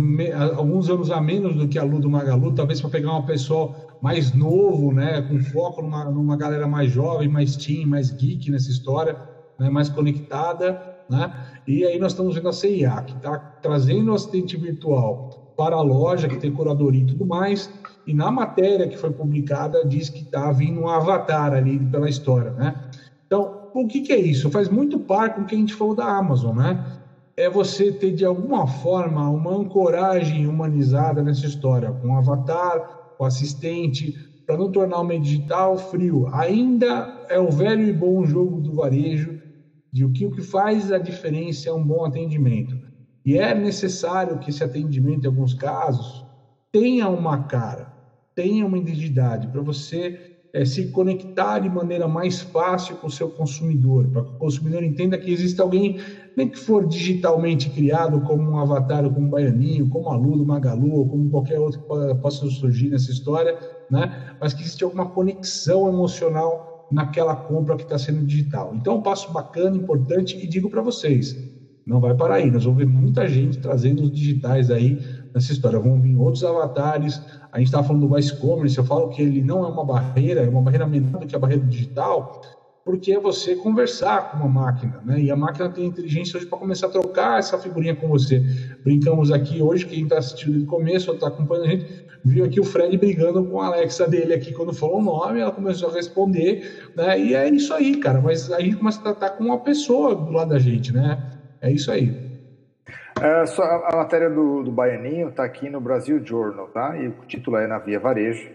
alguns 0.55 0.91
anos 0.91 1.11
a 1.11 1.21
menos 1.21 1.57
do 1.57 1.67
que 1.67 1.79
a 1.79 1.83
Lu 1.83 1.99
do 1.99 2.11
Magalu, 2.11 2.55
talvez 2.55 2.81
para 2.81 2.91
pegar 2.91 3.13
uma 3.13 3.25
pessoa 3.25 3.75
mais 4.03 4.35
novo, 4.35 4.93
né? 4.93 5.23
Com 5.23 5.41
foco 5.41 5.81
numa, 5.81 6.05
numa 6.05 6.37
galera 6.37 6.69
mais 6.69 6.91
jovem, 6.91 7.27
mais 7.27 7.57
teen, 7.57 7.87
mais 7.87 8.11
geek 8.11 8.51
nessa 8.51 8.71
história, 8.71 9.17
né? 9.59 9.71
mais 9.71 9.89
conectada. 9.89 10.91
Né? 11.09 11.33
E 11.67 11.85
aí 11.85 11.99
nós 11.99 12.13
estamos 12.13 12.35
vendo 12.35 12.49
a 12.49 12.53
CIA, 12.53 13.03
que 13.03 13.13
está 13.13 13.39
trazendo 13.39 14.11
o 14.11 14.15
assistente 14.15 14.57
virtual 14.57 15.55
para 15.57 15.77
a 15.77 15.83
loja, 15.83 16.29
que 16.29 16.39
tem 16.39 16.51
curadoria 16.51 17.03
e 17.03 17.07
tudo 17.07 17.27
mais, 17.27 17.71
e 18.07 18.15
na 18.15 18.31
matéria 18.31 18.89
que 18.89 18.97
foi 18.97 19.11
publicada 19.11 19.85
diz 19.85 20.09
que 20.09 20.23
está 20.23 20.51
vindo 20.51 20.81
um 20.81 20.89
avatar 20.89 21.53
ali 21.53 21.79
pela 21.79 22.09
história, 22.09 22.51
né? 22.53 22.75
Então, 23.27 23.69
o 23.75 23.87
que, 23.87 24.01
que 24.01 24.13
é 24.13 24.19
isso? 24.19 24.51
Faz 24.51 24.69
muito 24.69 24.99
par 24.99 25.35
com 25.35 25.43
o 25.43 25.45
que 25.45 25.55
a 25.55 25.59
gente 25.59 25.75
falou 25.75 25.95
da 25.95 26.07
Amazon, 26.07 26.57
né? 26.57 26.85
É 27.37 27.49
você 27.49 27.93
ter, 27.93 28.13
de 28.13 28.25
alguma 28.25 28.67
forma, 28.67 29.29
uma 29.29 29.55
ancoragem 29.55 30.47
humanizada 30.47 31.23
nessa 31.23 31.47
história, 31.47 31.93
com 31.93 32.09
um 32.09 32.17
avatar, 32.17 33.15
com 33.17 33.25
um 33.25 33.27
assistente, 33.27 34.13
para 34.47 34.57
não 34.57 34.73
tornar 34.73 34.99
o 34.99 35.05
meio 35.05 35.21
digital 35.21 35.79
frio. 35.79 36.29
Ainda 36.33 37.27
é 37.29 37.39
o 37.39 37.51
velho 37.51 37.87
e 37.87 37.93
bom 37.93 38.25
jogo 38.25 38.61
do 38.61 38.73
varejo, 38.73 39.41
de 39.93 40.05
o 40.05 40.11
que 40.11 40.27
o 40.27 40.31
que 40.31 40.43
faz 40.43 40.93
a 40.93 40.99
diferença 40.99 41.69
é 41.69 41.73
um 41.73 41.85
bom 41.85 42.05
atendimento. 42.05 42.77
E 43.25 43.37
é 43.37 43.55
necessário 43.55 44.39
que 44.39 44.51
esse 44.51 44.65
atendimento, 44.65 45.25
em 45.25 45.29
alguns 45.29 45.55
casos, 45.55 46.25
tenha 46.73 47.09
uma 47.09 47.45
cara, 47.45 47.93
tenha 48.35 48.65
uma 48.65 48.79
identidade, 48.79 49.49
para 49.49 49.61
você 49.61 50.31
é, 50.53 50.65
se 50.65 50.89
conectar 50.89 51.59
de 51.59 51.69
maneira 51.69 52.09
mais 52.09 52.41
fácil 52.41 52.97
com 52.97 53.07
o 53.07 53.11
seu 53.11 53.29
consumidor, 53.31 54.09
para 54.09 54.23
que 54.23 54.31
o 54.31 54.39
consumidor 54.39 54.83
entenda 54.83 55.19
que 55.19 55.31
existe 55.31 55.61
alguém, 55.61 55.99
nem 56.37 56.49
que 56.49 56.59
for 56.59 56.87
digitalmente 56.87 57.71
criado 57.71 58.21
como 58.23 58.51
um 58.51 58.59
avatar, 58.59 59.03
como 59.11 59.27
um 59.27 59.31
baianinho, 59.31 59.89
como 59.89 60.09
a 60.09 60.17
Lu 60.17 60.37
do 60.37 60.47
Magalu, 60.47 60.93
ou 60.93 61.09
como 61.09 61.31
qualquer 61.31 61.59
outro 61.59 61.81
que 61.81 62.15
possa 62.21 62.49
surgir 62.49 62.89
nessa 62.89 63.11
história, 63.11 63.59
né? 63.91 64.35
mas 64.41 64.55
que 64.55 64.63
existe 64.63 64.83
alguma 64.83 65.11
conexão 65.11 65.89
emocional 65.89 66.70
naquela 66.91 67.37
compra 67.37 67.77
que 67.77 67.83
está 67.83 67.99
sendo 67.99 68.25
digital. 68.25 68.73
Então, 68.75 68.97
um 68.97 69.03
passo 69.03 69.33
bacana, 69.33 69.77
importante, 69.77 70.37
e 70.37 70.47
digo 70.47 70.69
para 70.69 70.83
vocês, 70.83 71.37
não 71.87 72.01
vai 72.01 72.15
parar 72.15 72.37
aí, 72.37 72.51
nós 72.51 72.65
vamos 72.65 72.79
ver 72.79 72.87
muita 72.87 73.29
gente 73.29 73.59
trazendo 73.59 74.03
os 74.03 74.13
digitais 74.13 74.71
aí 74.71 74.99
nessa 75.35 75.53
história, 75.53 75.79
vão 75.79 76.01
vir 76.01 76.17
outros 76.17 76.45
avatares, 76.45 77.21
a 77.53 77.59
gente 77.59 77.69
está 77.69 77.83
falando 77.83 78.07
do 78.07 78.15
Vice 78.15 78.37
Commerce, 78.37 78.77
eu 78.77 78.85
falo 78.85 79.09
que 79.09 79.23
ele 79.23 79.43
não 79.43 79.65
é 79.65 79.69
uma 79.69 79.85
barreira, 79.85 80.43
é 80.43 80.49
uma 80.49 80.63
barreira 80.63 80.87
menor 80.87 81.21
do 81.21 81.27
que 81.27 81.35
a 81.35 81.39
barreira 81.39 81.65
digital, 81.65 82.43
porque 82.85 83.13
é 83.13 83.21
você 83.21 83.55
conversar 83.57 84.31
com 84.31 84.39
uma 84.39 84.49
máquina, 84.49 85.01
né? 85.05 85.21
E 85.21 85.31
a 85.31 85.37
máquina 85.37 85.69
tem 85.69 85.87
inteligência 85.87 86.37
hoje 86.37 86.47
para 86.47 86.59
começar 86.59 86.87
a 86.87 86.91
trocar 86.91 87.39
essa 87.39 87.59
figurinha 87.59 87.95
com 87.95 88.09
você. 88.09 88.43
Brincamos 88.83 89.31
aqui 89.31 89.63
hoje, 89.63 89.87
quem 89.87 90.05
está 90.05 90.19
assistindo 90.19 90.59
do 90.59 90.67
começo 90.67 91.11
ou 91.11 91.15
está 91.15 91.29
acompanhando 91.29 91.67
a 91.67 91.71
gente, 91.71 92.07
viu 92.25 92.45
aqui 92.45 92.61
o 92.61 92.65
Fred 92.65 92.97
brigando 92.97 93.45
com 93.45 93.61
a 93.61 93.67
Alexa 93.67 94.09
dele 94.09 94.35
aqui 94.35 94.53
quando 94.53 94.73
falou 94.73 94.99
o 94.99 95.03
nome, 95.03 95.41
ela 95.41 95.53
começou 95.53 95.91
a 95.91 95.93
responder, 95.93 96.91
né? 96.97 97.19
E 97.19 97.35
é 97.35 97.49
isso 97.49 97.75
aí, 97.75 97.97
cara. 97.97 98.21
Mas 98.21 98.51
a 98.51 98.61
gente 98.61 98.77
começa 98.77 99.01
a 99.01 99.03
tratar 99.03 99.31
com 99.31 99.45
uma 99.45 99.59
pessoa 99.59 100.15
do 100.15 100.31
lado 100.31 100.51
da 100.51 100.59
gente, 100.59 100.93
né? 100.93 101.19
É 101.61 101.71
isso 101.71 101.91
aí. 101.91 102.31
É, 103.21 103.45
só 103.45 103.63
a, 103.63 103.91
a 103.93 103.97
matéria 103.97 104.31
do, 104.31 104.63
do 104.63 104.73
Baianinho 104.73 105.29
está 105.29 105.45
aqui 105.45 105.69
no 105.69 105.81
Brasil 105.81 106.25
Journal, 106.25 106.69
tá? 106.69 106.97
E 106.97 107.09
o 107.09 107.13
título 107.27 107.59
é 107.59 107.67
Na 107.67 107.79
Via 107.79 108.01
Varejo, 108.01 108.49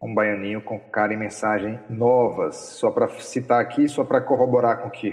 um 0.00 0.14
baianinho 0.14 0.60
com 0.60 0.78
cara 0.78 1.12
e 1.12 1.16
mensagem 1.16 1.78
novas. 1.90 2.56
Só 2.56 2.90
para 2.90 3.08
citar 3.08 3.60
aqui, 3.60 3.88
só 3.88 4.04
para 4.04 4.20
corroborar 4.20 4.80
com 4.80 4.88
o 4.88 4.90
que 4.90 5.12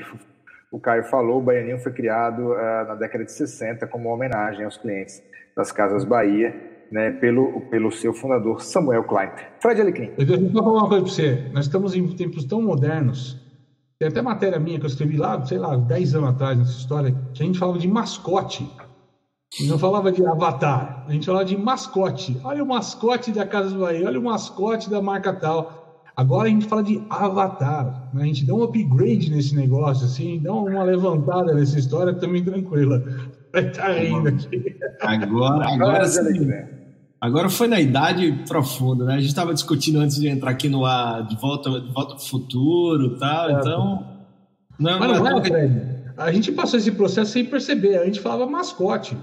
o 0.71 0.79
Caio 0.79 1.03
falou, 1.05 1.39
o 1.39 1.41
baianinho 1.41 1.79
foi 1.79 1.91
criado 1.91 2.51
uh, 2.51 2.87
na 2.87 2.95
década 2.95 3.25
de 3.25 3.31
60 3.31 3.87
como 3.87 4.09
homenagem 4.09 4.63
aos 4.63 4.77
clientes 4.77 5.21
das 5.55 5.71
Casas 5.71 6.05
Bahia 6.05 6.53
né, 6.91 7.11
pelo, 7.11 7.61
pelo 7.69 7.91
seu 7.91 8.13
fundador, 8.13 8.61
Samuel 8.61 9.03
Klein. 9.03 9.29
Fred 9.61 9.81
Alecrim. 9.81 10.11
Eu 10.17 10.51
falar 10.51 10.81
uma 10.81 10.89
coisa 10.89 11.03
para 11.03 11.13
você. 11.13 11.49
Nós 11.53 11.65
estamos 11.65 11.95
em 11.95 12.07
tempos 12.15 12.45
tão 12.45 12.61
modernos. 12.61 13.37
Tem 13.99 14.07
até 14.07 14.21
matéria 14.21 14.59
minha 14.59 14.79
que 14.79 14.85
eu 14.85 14.89
escrevi 14.89 15.17
lá, 15.17 15.43
sei 15.45 15.57
lá, 15.57 15.75
10 15.75 16.15
anos 16.15 16.29
atrás 16.29 16.57
nessa 16.57 16.71
história, 16.71 17.15
que 17.33 17.43
a 17.43 17.45
gente 17.45 17.59
falava 17.59 17.77
de 17.77 17.87
mascote. 17.87 18.69
Não 19.67 19.79
falava 19.79 20.11
de 20.11 20.25
avatar, 20.25 21.05
a 21.07 21.11
gente 21.11 21.25
falava 21.25 21.43
de 21.43 21.57
mascote. 21.57 22.39
Olha 22.43 22.63
o 22.63 22.67
mascote 22.67 23.31
da 23.31 23.45
Casa 23.45 23.75
Bahia, 23.77 24.07
olha 24.07 24.19
o 24.19 24.23
mascote 24.23 24.89
da 24.89 25.01
marca 25.01 25.33
tal. 25.33 25.78
Agora 26.19 26.49
a 26.49 26.51
gente 26.51 26.65
fala 26.65 26.83
de 26.83 27.01
avatar, 27.09 28.09
né? 28.13 28.23
a 28.23 28.25
gente 28.25 28.45
dá 28.45 28.53
um 28.53 28.61
upgrade 28.61 29.31
nesse 29.31 29.55
negócio, 29.55 30.05
assim, 30.05 30.37
dá 30.43 30.51
uma 30.51 30.83
levantada 30.83 31.53
nessa 31.53 31.79
história 31.79 32.13
também 32.13 32.43
tranquila. 32.43 33.01
Vai 33.53 33.67
estar 33.67 33.83
tá 33.83 33.93
rindo 33.93 34.27
aqui. 34.27 34.75
Agora, 34.99 35.73
agora 35.73 36.05
sim. 36.05 36.51
Agora 37.21 37.49
foi 37.49 37.69
na 37.69 37.79
idade 37.79 38.43
profunda, 38.45 39.05
né? 39.05 39.13
A 39.13 39.19
gente 39.19 39.29
estava 39.29 39.53
discutindo 39.53 39.99
antes 39.99 40.17
de 40.17 40.27
entrar 40.27 40.51
aqui 40.51 40.67
no 40.67 40.83
ar 40.83 41.25
de 41.25 41.37
volta, 41.37 41.69
de 41.79 41.93
volta 41.93 42.15
para 42.15 42.21
o 42.21 42.27
futuro 42.27 43.15
e 43.15 43.17
tal, 43.17 43.49
é, 43.49 43.53
então. 43.53 44.07
Não, 44.77 44.99
Mas 44.99 45.21
não, 45.21 45.39
é, 45.39 45.41
Fred. 45.41 45.99
A 46.17 46.33
gente 46.33 46.51
passou 46.51 46.77
esse 46.77 46.91
processo 46.91 47.31
sem 47.31 47.45
perceber. 47.45 47.97
A 47.97 48.03
gente 48.03 48.19
falava 48.19 48.45
mascote. 48.45 49.17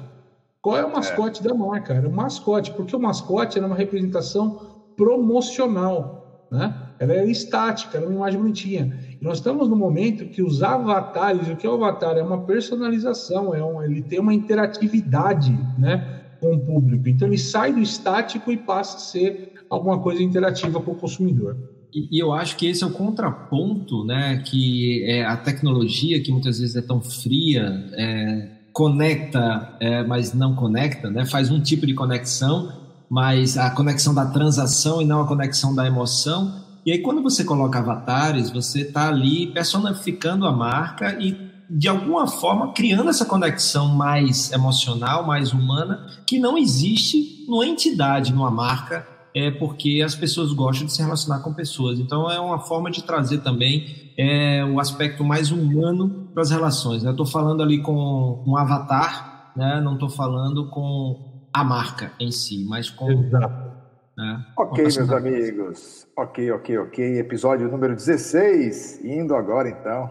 Qual 0.62 0.78
é 0.78 0.84
o 0.84 0.90
mascote 0.90 1.42
é. 1.42 1.44
da 1.46 1.54
marca? 1.54 1.92
Era 1.92 2.08
o 2.08 2.10
mascote, 2.10 2.70
porque 2.70 2.96
o 2.96 2.98
mascote 2.98 3.58
era 3.58 3.66
uma 3.66 3.76
representação 3.76 4.60
promocional, 4.96 6.48
né? 6.50 6.85
Ela 6.98 7.14
era 7.14 7.30
estática, 7.30 7.98
era 7.98 8.06
uma 8.06 8.14
imagem 8.14 8.40
bonitinha. 8.40 8.98
E 9.20 9.24
nós 9.24 9.38
estamos 9.38 9.68
no 9.68 9.76
momento 9.76 10.26
que 10.26 10.42
os 10.42 10.62
avatares, 10.62 11.48
o 11.48 11.56
que 11.56 11.66
é 11.66 11.70
o 11.70 11.74
avatar? 11.74 12.16
É 12.16 12.22
uma 12.22 12.42
personalização, 12.42 13.54
é 13.54 13.64
um, 13.64 13.82
ele 13.82 14.02
tem 14.02 14.18
uma 14.18 14.34
interatividade, 14.34 15.58
né? 15.78 16.16
com 16.40 16.54
o 16.54 16.60
público. 16.60 17.08
Então 17.08 17.28
ele 17.28 17.38
sai 17.38 17.72
do 17.72 17.80
estático 17.80 18.52
e 18.52 18.56
passa 18.56 18.96
a 18.96 19.00
ser 19.00 19.52
alguma 19.68 19.98
coisa 19.98 20.22
interativa 20.22 20.80
com 20.80 20.92
o 20.92 20.94
consumidor. 20.94 21.56
E, 21.92 22.16
e, 22.16 22.18
eu 22.18 22.32
acho 22.32 22.56
que 22.56 22.66
esse 22.66 22.82
é 22.84 22.86
o 22.86 22.90
contraponto, 22.90 24.04
né? 24.04 24.42
Que 24.44 25.04
é 25.04 25.24
a 25.24 25.36
tecnologia 25.36 26.20
que 26.22 26.30
muitas 26.30 26.58
vezes 26.58 26.76
é 26.76 26.82
tão 26.82 27.00
fria, 27.00 27.90
é, 27.94 28.48
conecta, 28.72 29.76
é, 29.80 30.02
mas 30.04 30.34
não 30.34 30.54
conecta, 30.54 31.10
né? 31.10 31.24
Faz 31.24 31.50
um 31.50 31.60
tipo 31.60 31.86
de 31.86 31.94
conexão, 31.94 32.70
mas 33.08 33.56
a 33.56 33.70
conexão 33.70 34.14
da 34.14 34.26
transação 34.26 35.00
e 35.00 35.04
não 35.04 35.20
a 35.20 35.26
conexão 35.26 35.74
da 35.74 35.86
emoção. 35.86 36.65
E 36.86 36.92
aí, 36.92 36.98
quando 37.00 37.20
você 37.20 37.42
coloca 37.42 37.80
avatares, 37.80 38.48
você 38.48 38.82
está 38.82 39.08
ali 39.08 39.48
personificando 39.48 40.46
a 40.46 40.52
marca 40.52 41.20
e, 41.20 41.36
de 41.68 41.88
alguma 41.88 42.28
forma, 42.28 42.72
criando 42.72 43.10
essa 43.10 43.24
conexão 43.24 43.88
mais 43.88 44.52
emocional, 44.52 45.26
mais 45.26 45.52
humana, 45.52 46.06
que 46.24 46.38
não 46.38 46.56
existe 46.56 47.44
numa 47.48 47.66
entidade, 47.66 48.32
numa 48.32 48.52
marca, 48.52 49.04
é 49.34 49.50
porque 49.50 50.00
as 50.00 50.14
pessoas 50.14 50.52
gostam 50.52 50.86
de 50.86 50.92
se 50.92 51.02
relacionar 51.02 51.40
com 51.40 51.52
pessoas. 51.52 51.98
Então, 51.98 52.30
é 52.30 52.38
uma 52.38 52.60
forma 52.60 52.88
de 52.88 53.02
trazer 53.02 53.38
também 53.38 54.12
é, 54.16 54.64
o 54.64 54.78
aspecto 54.78 55.24
mais 55.24 55.50
humano 55.50 56.30
para 56.32 56.42
as 56.42 56.52
relações. 56.52 57.02
Né? 57.02 57.08
Eu 57.08 57.14
estou 57.14 57.26
falando 57.26 57.64
ali 57.64 57.82
com 57.82 58.44
um 58.46 58.56
avatar, 58.56 59.50
né? 59.56 59.80
não 59.80 59.94
estou 59.94 60.08
falando 60.08 60.70
com 60.70 61.48
a 61.52 61.64
marca 61.64 62.12
em 62.20 62.30
si, 62.30 62.64
mas 62.64 62.88
com. 62.88 63.10
Exato 63.10 63.65
é, 64.18 64.38
ok, 64.56 64.82
meus 64.84 65.12
amigos. 65.12 66.08
Ok, 66.16 66.50
ok, 66.50 66.78
ok. 66.78 67.18
Episódio 67.18 67.68
número 67.70 67.94
16. 67.94 69.04
Indo 69.04 69.34
agora, 69.34 69.68
então. 69.68 70.10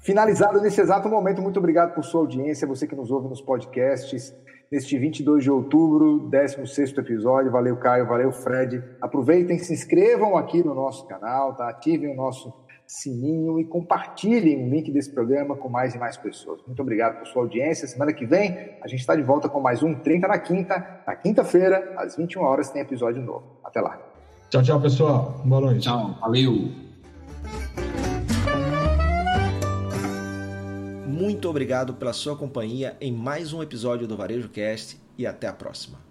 Finalizado 0.00 0.60
nesse 0.60 0.80
exato 0.80 1.08
momento. 1.08 1.40
Muito 1.40 1.58
obrigado 1.58 1.94
por 1.94 2.04
sua 2.04 2.20
audiência. 2.20 2.68
Você 2.68 2.86
que 2.86 2.94
nos 2.94 3.10
ouve 3.10 3.28
nos 3.28 3.40
podcasts. 3.40 4.34
Neste 4.70 4.96
22 4.96 5.42
de 5.42 5.50
outubro, 5.50 6.28
16 6.28 6.96
episódio. 6.98 7.50
Valeu, 7.50 7.76
Caio. 7.78 8.06
Valeu, 8.06 8.30
Fred. 8.30 8.84
Aproveitem, 9.00 9.58
se 9.58 9.72
inscrevam 9.72 10.36
aqui 10.36 10.62
no 10.62 10.74
nosso 10.74 11.08
canal, 11.08 11.56
tá? 11.56 11.68
ativem 11.68 12.12
o 12.12 12.16
nosso 12.16 12.52
sininho 12.90 13.60
e 13.60 13.64
compartilhem 13.64 14.66
o 14.66 14.68
link 14.68 14.90
desse 14.90 15.12
programa 15.12 15.54
com 15.54 15.68
mais 15.68 15.94
e 15.94 15.98
mais 15.98 16.16
pessoas. 16.16 16.60
Muito 16.66 16.82
obrigado 16.82 17.20
por 17.20 17.28
sua 17.28 17.42
audiência. 17.42 17.86
Semana 17.86 18.12
que 18.12 18.26
vem 18.26 18.74
a 18.82 18.88
gente 18.88 18.98
está 18.98 19.14
de 19.14 19.22
volta 19.22 19.48
com 19.48 19.60
mais 19.60 19.80
um 19.80 19.94
30 19.94 20.26
na 20.26 20.38
quinta. 20.38 21.02
Na 21.06 21.14
quinta-feira, 21.14 21.94
às 21.96 22.16
21 22.16 22.42
horas, 22.42 22.68
tem 22.68 22.82
episódio 22.82 23.22
novo. 23.22 23.44
Até 23.62 23.80
lá. 23.80 23.96
Tchau, 24.50 24.62
tchau, 24.64 24.80
pessoal. 24.80 25.40
Boa 25.44 25.60
noite. 25.60 25.82
Tchau, 25.82 26.16
valeu. 26.20 26.68
Muito 31.06 31.48
obrigado 31.48 31.94
pela 31.94 32.12
sua 32.12 32.36
companhia 32.36 32.96
em 33.00 33.12
mais 33.12 33.52
um 33.52 33.62
episódio 33.62 34.08
do 34.08 34.16
Varejo 34.16 34.48
Cast 34.48 35.00
e 35.16 35.28
até 35.28 35.46
a 35.46 35.52
próxima. 35.52 36.09